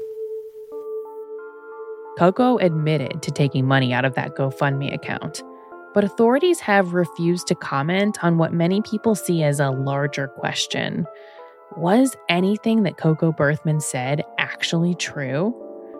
Coco 2.20 2.58
admitted 2.60 3.24
to 3.24 3.32
taking 3.32 3.66
money 3.66 3.92
out 3.92 4.06
of 4.06 4.14
that 4.14 4.36
GoFundMe 4.36 4.94
account, 4.94 5.42
but 5.96 6.04
authorities 6.04 6.60
have 6.60 6.94
refused 6.94 7.48
to 7.48 7.56
comment 7.56 8.24
on 8.24 8.38
what 8.38 8.54
many 8.54 8.84
people 8.84 9.16
see 9.16 9.42
as 9.42 9.60
a 9.60 9.72
larger 9.72 10.28
question. 10.28 11.08
Was 11.78 12.16
anything 12.30 12.84
that 12.84 12.98
Coco 12.98 13.32
Berthmann 13.32 13.80
said 13.80 14.24
actually 14.38 14.94
true? 14.94 15.56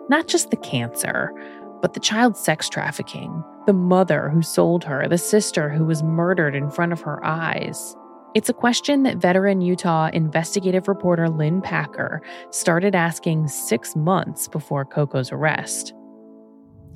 Not 0.08 0.28
just 0.28 0.50
the 0.50 0.56
cancer, 0.56 1.32
but 1.80 1.94
the 1.94 2.00
child 2.00 2.36
sex 2.36 2.68
trafficking, 2.68 3.42
the 3.66 3.72
mother 3.72 4.28
who 4.28 4.42
sold 4.42 4.84
her, 4.84 5.08
the 5.08 5.18
sister 5.18 5.68
who 5.68 5.84
was 5.84 6.02
murdered 6.02 6.54
in 6.54 6.70
front 6.70 6.92
of 6.92 7.00
her 7.02 7.24
eyes. 7.24 7.96
It's 8.34 8.48
a 8.48 8.54
question 8.54 9.04
that 9.04 9.18
veteran 9.18 9.60
Utah 9.60 10.10
investigative 10.12 10.88
reporter 10.88 11.28
Lynn 11.28 11.62
Packer 11.62 12.20
started 12.50 12.94
asking 12.94 13.48
six 13.48 13.94
months 13.94 14.48
before 14.48 14.84
Coco's 14.84 15.30
arrest. 15.30 15.94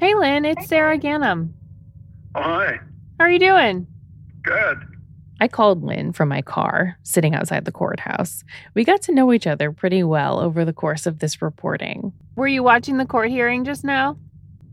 Hey, 0.00 0.14
Lynn, 0.14 0.44
it's 0.44 0.66
Sarah 0.66 0.98
Ganem. 0.98 1.54
Oh, 2.34 2.42
hi. 2.42 2.80
How 3.18 3.24
are 3.24 3.30
you 3.30 3.38
doing? 3.38 3.86
Good. 4.42 4.78
I 5.40 5.48
called 5.48 5.82
Lynn 5.84 6.12
from 6.12 6.28
my 6.28 6.42
car, 6.42 6.98
sitting 7.02 7.34
outside 7.34 7.64
the 7.64 7.72
courthouse. 7.72 8.42
We 8.74 8.84
got 8.84 9.02
to 9.02 9.12
know 9.14 9.32
each 9.32 9.46
other 9.46 9.70
pretty 9.72 10.02
well 10.02 10.40
over 10.40 10.64
the 10.64 10.72
course 10.72 11.06
of 11.06 11.20
this 11.20 11.40
reporting. 11.40 12.12
Were 12.36 12.48
you 12.48 12.62
watching 12.62 12.96
the 12.96 13.06
court 13.06 13.30
hearing 13.30 13.64
just 13.64 13.84
now? 13.84 14.18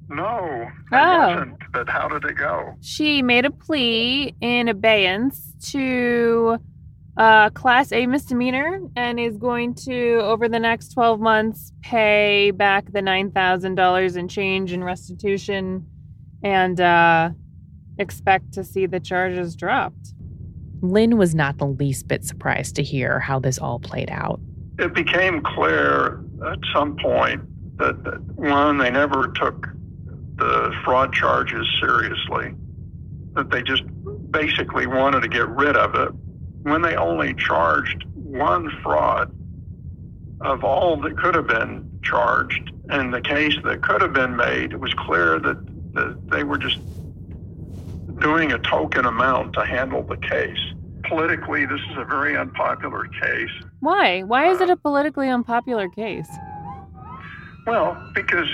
No, 0.10 0.68
I 0.92 1.00
Oh. 1.02 1.28
wasn't. 1.36 1.58
But 1.72 1.90
how 1.90 2.08
did 2.08 2.24
it 2.26 2.36
go? 2.38 2.76
She 2.82 3.22
made 3.22 3.46
a 3.46 3.52
plea 3.52 4.36
in 4.42 4.68
abeyance 4.68 5.54
to 5.72 6.58
a 7.18 7.50
Class 7.54 7.92
A 7.92 8.06
misdemeanor 8.08 8.82
and 8.96 9.20
is 9.20 9.38
going 9.38 9.74
to, 9.86 10.20
over 10.22 10.48
the 10.50 10.60
next 10.60 10.90
12 10.94 11.20
months, 11.20 11.72
pay 11.82 12.52
back 12.52 12.92
the 12.92 13.02
$9,000 13.02 14.16
in 14.18 14.28
change 14.28 14.74
in 14.74 14.84
restitution 14.84 15.86
and 16.44 16.80
uh, 16.82 17.30
expect 17.98 18.52
to 18.54 18.64
see 18.64 18.86
the 18.86 19.00
charges 19.00 19.56
dropped. 19.56 20.14
Lynn 20.82 21.18
was 21.18 21.34
not 21.34 21.58
the 21.58 21.68
least 21.68 22.08
bit 22.08 22.24
surprised 22.24 22.76
to 22.76 22.84
hear 22.84 23.20
how 23.20 23.40
this 23.40 23.58
all 23.58 23.80
played 23.80 24.10
out. 24.10 24.40
It 24.78 24.94
became 24.94 25.42
clear 25.42 26.24
at 26.46 26.60
some 26.74 26.98
point 26.98 27.42
that, 27.78 28.04
that 28.04 28.22
one, 28.36 28.78
they 28.78 28.92
never 28.92 29.30
took 29.30 29.68
the 30.36 30.74
fraud 30.84 31.14
charges 31.14 31.66
seriously, 31.80 32.54
that 33.34 33.50
they 33.50 33.62
just 33.62 33.84
basically 34.32 34.86
wanted 34.86 35.22
to 35.22 35.30
get 35.30 35.48
rid 35.48 35.78
of 35.78 35.96
it. 35.96 36.10
When 36.64 36.82
they 36.82 36.96
only 36.96 37.34
charged 37.36 38.04
one 38.14 38.70
fraud 38.84 39.32
of 40.42 40.64
all 40.64 40.98
that 41.02 41.18
could 41.18 41.36
have 41.36 41.48
been 41.48 41.90
charged, 42.04 42.72
and 42.90 43.14
the 43.14 43.22
case 43.22 43.56
that 43.64 43.82
could 43.82 44.02
have 44.02 44.14
been 44.14 44.36
made, 44.36 44.74
it 44.74 44.80
was 44.80 44.94
clear 44.94 45.40
that, 45.40 45.94
that 45.94 46.30
they 46.30 46.44
were 46.44 46.58
just 46.58 46.80
doing 48.20 48.52
a 48.52 48.60
token 48.60 49.06
amount 49.06 49.54
to 49.54 49.66
handle 49.66 50.04
the 50.04 50.18
case. 50.18 50.60
Politically, 51.04 51.66
this 51.66 51.80
is 51.92 51.98
a 51.98 52.06
very 52.06 52.36
unpopular 52.36 53.08
case. 53.22 53.50
Why? 53.80 54.22
Why 54.24 54.50
is 54.50 54.62
it 54.62 54.70
a 54.70 54.74
uh, 54.74 54.78
politically 54.78 55.30
unpopular 55.30 55.90
case? 55.90 56.30
Well, 57.68 57.96
because 58.14 58.48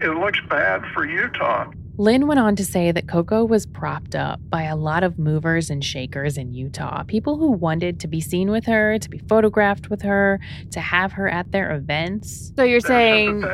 it 0.00 0.10
looks 0.10 0.38
bad 0.48 0.82
for 0.94 1.04
Utah. 1.04 1.70
Lynn 1.98 2.26
went 2.26 2.40
on 2.40 2.56
to 2.56 2.64
say 2.64 2.90
that 2.90 3.06
Coco 3.06 3.44
was 3.44 3.66
propped 3.66 4.14
up 4.14 4.40
by 4.48 4.62
a 4.62 4.76
lot 4.76 5.04
of 5.04 5.18
movers 5.18 5.68
and 5.68 5.84
shakers 5.84 6.38
in 6.38 6.54
Utah, 6.54 7.02
people 7.02 7.36
who 7.36 7.50
wanted 7.50 8.00
to 8.00 8.08
be 8.08 8.18
seen 8.18 8.50
with 8.50 8.64
her, 8.64 8.98
to 8.98 9.10
be 9.10 9.18
photographed 9.18 9.90
with 9.90 10.00
her, 10.00 10.40
to 10.70 10.80
have 10.80 11.12
her 11.12 11.28
at 11.28 11.52
their 11.52 11.70
events. 11.72 12.52
So 12.56 12.64
you're 12.64 12.80
saying 12.80 13.44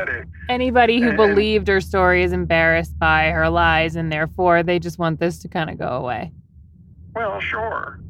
anybody 0.48 1.00
who 1.00 1.16
believed 1.16 1.66
her 1.66 1.80
story 1.80 2.22
is 2.22 2.32
embarrassed 2.32 2.96
by 2.96 3.30
her 3.30 3.50
lies 3.50 3.96
and 3.96 4.12
therefore 4.12 4.62
they 4.62 4.78
just 4.78 5.00
want 5.00 5.18
this 5.18 5.40
to 5.40 5.48
kind 5.48 5.68
of 5.68 5.76
go 5.76 5.88
away. 5.88 6.30
Well, 7.16 7.40
sure. 7.40 8.00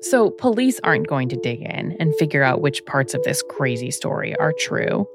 So, 0.00 0.30
police 0.30 0.78
aren't 0.84 1.08
going 1.08 1.28
to 1.30 1.36
dig 1.36 1.62
in 1.62 1.96
and 1.98 2.14
figure 2.14 2.44
out 2.44 2.60
which 2.60 2.84
parts 2.86 3.12
of 3.12 3.22
this 3.24 3.42
crazy 3.48 3.90
story 3.90 4.36
are 4.36 4.52
true. 4.56 5.06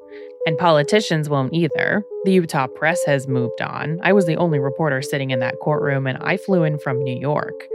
And 0.46 0.58
politicians 0.58 1.30
won't 1.30 1.54
either. 1.54 2.04
The 2.26 2.32
Utah 2.32 2.68
press 2.68 3.04
has 3.06 3.28
moved 3.28 3.62
on. 3.62 4.00
I 4.02 4.12
was 4.14 4.26
the 4.26 4.38
only 4.38 4.60
reporter 4.60 5.02
sitting 5.02 5.30
in 5.30 5.40
that 5.40 5.60
courtroom, 5.62 6.08
and 6.08 6.18
I 6.20 6.38
flew 6.38 6.64
in 6.64 6.80
from 6.80 7.04
New 7.04 7.16
York. 7.16 7.68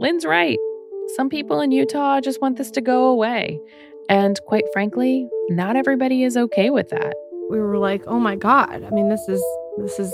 Lynn's 0.00 0.24
right. 0.24 0.58
Some 1.14 1.28
people 1.28 1.60
in 1.60 1.70
Utah 1.70 2.20
just 2.20 2.40
want 2.40 2.58
this 2.58 2.70
to 2.72 2.80
go 2.80 3.06
away. 3.06 3.60
And 4.08 4.40
quite 4.46 4.64
frankly, 4.72 5.28
not 5.48 5.76
everybody 5.76 6.24
is 6.24 6.36
okay 6.36 6.70
with 6.70 6.88
that. 6.88 7.14
We 7.50 7.60
were 7.60 7.78
like, 7.78 8.02
"Oh 8.06 8.18
my 8.18 8.34
god. 8.34 8.82
I 8.82 8.90
mean, 8.90 9.08
this 9.08 9.28
is 9.28 9.44
this 9.78 9.98
is 9.98 10.12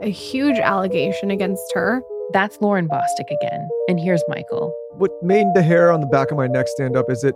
a 0.00 0.08
huge 0.08 0.58
allegation 0.58 1.30
against 1.30 1.72
her." 1.74 2.02
That's 2.32 2.60
Lauren 2.60 2.88
Bosstick 2.88 3.30
again. 3.42 3.68
And 3.88 3.98
here's 3.98 4.22
Michael. 4.28 4.72
What 4.92 5.10
made 5.22 5.46
the 5.54 5.62
hair 5.62 5.90
on 5.90 6.00
the 6.00 6.06
back 6.06 6.30
of 6.30 6.36
my 6.36 6.46
neck 6.46 6.68
stand 6.68 6.96
up 6.96 7.10
is 7.10 7.24
it, 7.24 7.34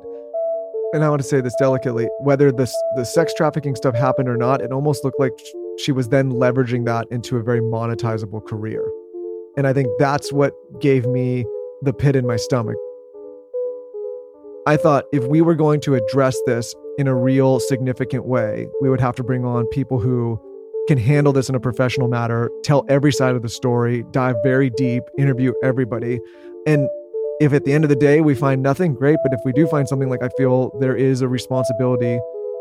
and 0.95 1.03
I 1.03 1.11
want 1.11 1.21
to 1.21 1.27
say 1.27 1.41
this 1.41 1.55
delicately, 1.59 2.07
whether 2.21 2.53
this 2.53 2.73
the 2.95 3.05
sex 3.05 3.35
trafficking 3.35 3.75
stuff 3.75 3.97
happened 3.97 4.29
or 4.29 4.37
not, 4.37 4.61
it 4.61 4.71
almost 4.71 5.03
looked 5.03 5.19
like 5.19 5.33
she 5.77 5.91
was 5.91 6.09
then 6.09 6.31
leveraging 6.31 6.85
that 6.85 7.09
into 7.11 7.37
a 7.37 7.43
very 7.43 7.61
monetizable 7.61 8.47
career. 8.47 8.89
And 9.57 9.67
I 9.67 9.73
think 9.73 9.89
that's 9.99 10.33
what 10.33 10.53
gave 10.81 11.05
me 11.05 11.45
the 11.83 11.93
pit 11.93 12.15
in 12.15 12.25
my 12.25 12.37
stomach. 12.37 12.77
I 14.69 14.77
thought 14.77 15.07
if 15.13 15.25
we 15.25 15.43
were 15.43 15.57
going 15.57 15.81
to 15.81 15.97
address 15.97 16.39
this 16.47 16.73
in 16.97 17.09
a 17.09 17.15
real 17.15 17.59
significant 17.59 18.25
way, 18.27 18.69
we 18.81 18.89
would 18.89 19.01
have 19.01 19.17
to 19.17 19.25
bring 19.25 19.45
on 19.45 19.67
people 19.67 19.99
who 19.99 20.41
can 20.87 20.97
handle 20.97 21.33
this 21.33 21.49
in 21.49 21.57
a 21.57 21.61
professional 21.61 22.07
manner, 22.07 22.51
tell 22.63 22.85
every 22.89 23.13
side 23.13 23.35
of 23.35 23.43
the 23.43 23.49
story, 23.49 24.05
dive 24.13 24.37
very 24.45 24.71
deep, 24.71 25.03
interview 25.19 25.55
everybody. 25.65 26.21
And 26.69 26.89
if 27.41 27.53
at 27.53 27.65
the 27.65 27.73
end 27.73 27.85
of 27.85 27.91
the 27.91 27.97
day 27.97 28.21
we 28.21 28.35
find 28.35 28.63
nothing, 28.63 28.95
great. 28.95 29.19
But 29.23 29.33
if 29.33 29.41
we 29.45 29.53
do 29.53 29.67
find 29.67 29.89
something, 29.89 30.09
like 30.09 30.23
I 30.23 30.29
feel 30.37 30.71
there 30.81 30.97
is 30.97 31.21
a 31.21 31.29
responsibility 31.29 32.19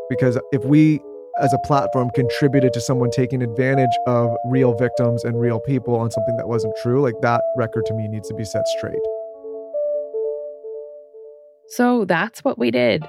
because 0.08 0.38
if 0.52 0.64
we 0.64 1.00
as 1.40 1.52
a 1.52 1.58
platform 1.58 2.10
contributed 2.14 2.72
to 2.72 2.80
someone 2.80 3.10
taking 3.10 3.42
advantage 3.42 3.90
of 4.06 4.34
real 4.46 4.74
victims 4.74 5.24
and 5.24 5.40
real 5.40 5.58
people 5.60 5.96
on 5.96 6.10
something 6.10 6.36
that 6.36 6.48
wasn't 6.48 6.74
true, 6.82 7.02
like 7.02 7.14
that 7.22 7.40
record 7.56 7.84
to 7.86 7.94
me 7.94 8.06
needs 8.08 8.28
to 8.28 8.34
be 8.34 8.44
set 8.44 8.66
straight. 8.78 9.00
So 11.68 12.04
that's 12.04 12.44
what 12.44 12.58
we 12.58 12.70
did. 12.70 13.08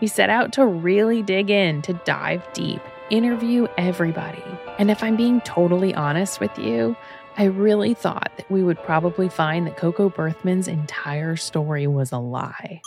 We 0.00 0.08
set 0.08 0.30
out 0.30 0.52
to 0.54 0.66
really 0.66 1.22
dig 1.22 1.50
in, 1.50 1.80
to 1.82 1.92
dive 2.04 2.42
deep, 2.52 2.80
interview 3.10 3.68
everybody. 3.78 4.42
And 4.78 4.90
if 4.90 5.02
I'm 5.02 5.16
being 5.16 5.40
totally 5.42 5.94
honest 5.94 6.40
with 6.40 6.56
you, 6.58 6.96
I 7.36 7.44
really 7.46 7.94
thought 7.94 8.30
that 8.36 8.48
we 8.48 8.62
would 8.62 8.80
probably 8.84 9.28
find 9.28 9.66
that 9.66 9.76
Coco 9.76 10.08
Berthmann's 10.08 10.68
entire 10.68 11.34
story 11.34 11.88
was 11.88 12.12
a 12.12 12.18
lie. 12.18 12.80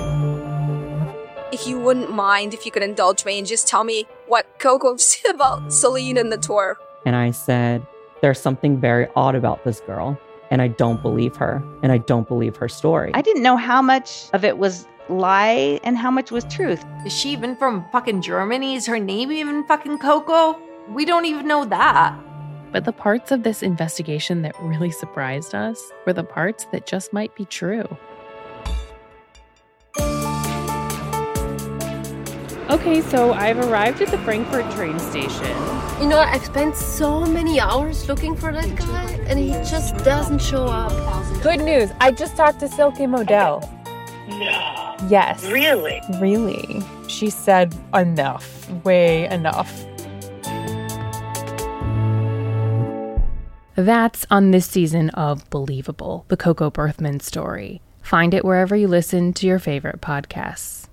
If 1.52 1.68
you 1.68 1.78
wouldn't 1.80 2.14
mind, 2.14 2.54
if 2.54 2.66
you 2.66 2.72
could 2.72 2.84
indulge 2.84 3.26
me 3.26 3.40
and 3.40 3.46
just 3.46 3.68
tell 3.68 3.84
me 3.84 4.08
what 4.28 4.48
Coco 4.60 4.96
said 4.98 5.36
about 5.36 5.74
Celine 5.74 6.18
and 6.18 6.32
the 6.32 6.38
tour. 6.38 6.78
And 7.06 7.14
I 7.14 7.32
said, 7.32 7.86
There's 8.22 8.40
something 8.40 8.80
very 8.80 9.10
odd 9.18 9.36
about 9.36 9.66
this 9.66 9.82
girl, 9.82 10.18
and 10.50 10.62
I 10.62 10.70
don't 10.70 11.02
believe 11.02 11.36
her, 11.36 11.62
and 11.84 11.92
I 11.92 11.98
don't 11.98 12.28
believe 12.28 12.56
her 12.56 12.70
story. 12.70 13.12
I 13.14 13.22
didn't 13.22 13.44
know 13.44 13.58
how 13.58 13.82
much 13.82 14.30
of 14.32 14.46
it 14.46 14.58
was 14.58 14.88
lie 15.10 15.82
and 15.84 15.98
how 15.98 16.12
much 16.12 16.32
was 16.32 16.46
truth. 16.46 16.86
Is 17.06 17.12
she 17.12 17.32
even 17.32 17.58
from 17.58 17.86
fucking 17.92 18.22
Germany? 18.22 18.76
Is 18.76 18.86
her 18.86 19.00
name 19.00 19.30
even 19.30 19.66
fucking 19.68 19.98
Coco? 19.98 20.58
We 20.90 21.04
don't 21.04 21.26
even 21.26 21.48
know 21.48 21.66
that. 21.66 22.18
But 22.72 22.86
the 22.86 22.92
parts 22.92 23.32
of 23.32 23.44
this 23.44 23.64
investigation 23.64 24.42
that 24.42 24.60
really 24.62 24.92
surprised 24.92 25.56
us 25.56 25.82
were 26.06 26.14
the 26.14 26.24
parts 26.24 26.66
that 26.72 26.86
just 26.86 27.14
might 27.14 27.36
be 27.36 27.46
true. 27.46 27.86
Okay, 32.70 33.02
so 33.02 33.32
I've 33.32 33.60
arrived 33.60 34.02
at 34.02 34.10
the 34.10 34.18
Frankfurt 34.20 34.70
train 34.72 35.00
station. 35.00 35.56
You 36.02 36.10
know, 36.10 36.20
I 36.20 36.38
spent 36.40 36.76
so 36.76 37.26
many 37.26 37.62
hours 37.62 38.10
looking 38.10 38.36
for 38.36 38.52
that 38.52 38.76
guy, 38.76 39.12
and 39.28 39.40
he 39.40 39.52
just 39.70 39.98
doesn't 40.04 40.42
show 40.42 40.66
up. 40.66 40.92
Good 41.42 41.62
news! 41.62 41.92
I 42.02 42.12
just 42.12 42.36
talked 42.36 42.60
to 42.60 42.68
Silky 42.68 43.06
Modell. 43.06 43.62
No. 44.28 45.08
Yes. 45.10 45.46
Really? 45.46 46.02
Really. 46.20 46.84
She 47.08 47.30
said 47.30 47.74
enough, 47.94 48.70
way 48.84 49.26
enough. 49.30 49.87
That's 53.78 54.26
on 54.32 54.50
this 54.50 54.66
season 54.66 55.12
of 55.12 55.48
Believable, 55.52 56.26
the 56.30 56.36
Coco 56.36 56.72
Berthmann 56.72 57.20
story. 57.20 57.80
Find 58.02 58.34
it 58.34 58.44
wherever 58.44 58.76
you 58.76 58.88
listen 58.88 59.34
to 59.34 59.46
your 59.46 59.60
favorite 59.60 60.02
podcasts. 60.02 60.88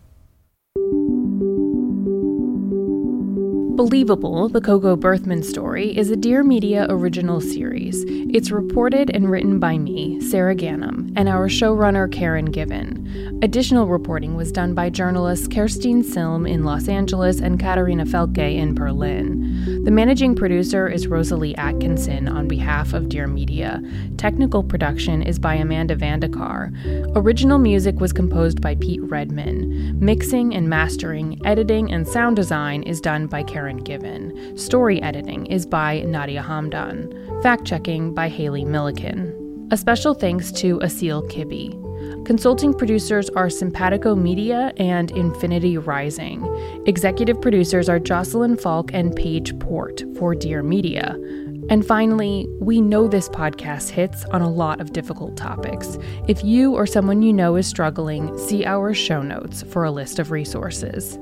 Believable, 3.75 4.51
the 4.51 4.61
Coco 4.61 4.97
Berthmann 4.97 5.43
story, 5.43 5.97
is 5.97 6.11
a 6.11 6.17
Dear 6.17 6.45
Media 6.45 6.87
original 6.91 7.41
series. 7.41 8.05
It's 8.07 8.51
reported 8.51 9.11
and 9.15 9.31
written 9.31 9.59
by 9.59 9.79
me, 9.79 10.21
Sarah 10.21 10.55
Ganem, 10.55 11.11
and 11.17 11.27
our 11.27 11.49
showrunner, 11.49 12.13
Karen 12.13 12.51
Given. 12.51 13.41
Additional 13.43 13.87
reporting 13.87 14.37
was 14.37 14.53
done 14.53 14.75
by 14.75 14.91
journalists 14.91 15.49
Kerstin 15.49 16.05
Silm 16.05 16.47
in 16.47 16.65
Los 16.65 16.89
Angeles 16.89 17.41
and 17.41 17.59
Katarina 17.59 18.05
Felke 18.05 18.57
in 18.57 18.75
Berlin. 18.75 19.54
The 19.65 19.91
managing 19.91 20.35
producer 20.35 20.89
is 20.89 21.07
Rosalie 21.07 21.57
Atkinson 21.57 22.29
on 22.29 22.49
behalf 22.49 22.93
of 22.93 23.09
Dear 23.09 23.27
Media. 23.27 23.83
Technical 24.19 24.63
production 24.63 25.23
is 25.23 25.39
by 25.39 25.55
Amanda 25.55 25.97
Vandekar. 25.97 26.73
Original 27.17 27.59
music 27.59 27.99
was 28.01 28.13
composed 28.13 28.61
by 28.61 28.75
Pete 28.75 29.03
Redman. 29.03 29.99
Mixing 29.99 30.55
and 30.55 30.69
mastering, 30.69 31.41
editing, 31.47 31.91
and 31.91 32.07
sound 32.07 32.37
design 32.37 32.83
is 32.83 33.01
done 33.01 33.27
by 33.27 33.43
Karen 33.43 33.79
Given. 33.79 34.57
Story 34.59 35.01
editing 35.01 35.47
is 35.47 35.65
by 35.65 36.01
Nadia 36.03 36.43
Hamdan. 36.43 37.43
Fact 37.43 37.65
checking 37.65 38.13
by 38.13 38.29
Haley 38.29 38.65
Milliken. 38.65 39.69
A 39.71 39.77
special 39.79 40.15
thanks 40.15 40.53
to 40.53 40.79
Asil 40.81 41.27
Kibbe. 41.31 41.84
Consulting 42.25 42.73
producers 42.73 43.29
are 43.31 43.51
Simpatico 43.51 44.15
Media 44.15 44.73
and 44.79 45.11
Infinity 45.11 45.77
Rising. 45.77 46.43
Executive 46.87 47.41
producers 47.41 47.89
are 47.89 47.99
Jocelyn 47.99 48.57
Falk 48.57 48.91
and 48.95 49.15
Paige 49.15 49.59
Port 49.59 50.03
for 50.17 50.35
Dear 50.35 50.63
Media. 50.63 51.17
And 51.69 51.87
finally, 51.87 52.47
we 52.61 52.81
know 52.81 53.09
this 53.09 53.29
podcast 53.29 53.91
hits 53.91 54.25
on 54.27 54.41
a 54.41 54.51
lot 54.51 54.81
of 54.81 54.93
difficult 54.93 55.37
topics. 55.37 55.99
If 56.29 56.43
you 56.43 56.75
or 56.75 56.87
someone 56.87 57.21
you 57.21 57.33
know 57.33 57.57
is 57.57 57.67
struggling, 57.67 58.37
see 58.39 58.65
our 58.65 58.95
show 58.95 59.21
notes 59.21 59.63
for 59.63 59.85
a 59.85 59.91
list 59.91 60.19
of 60.19 60.31
resources. 60.31 61.19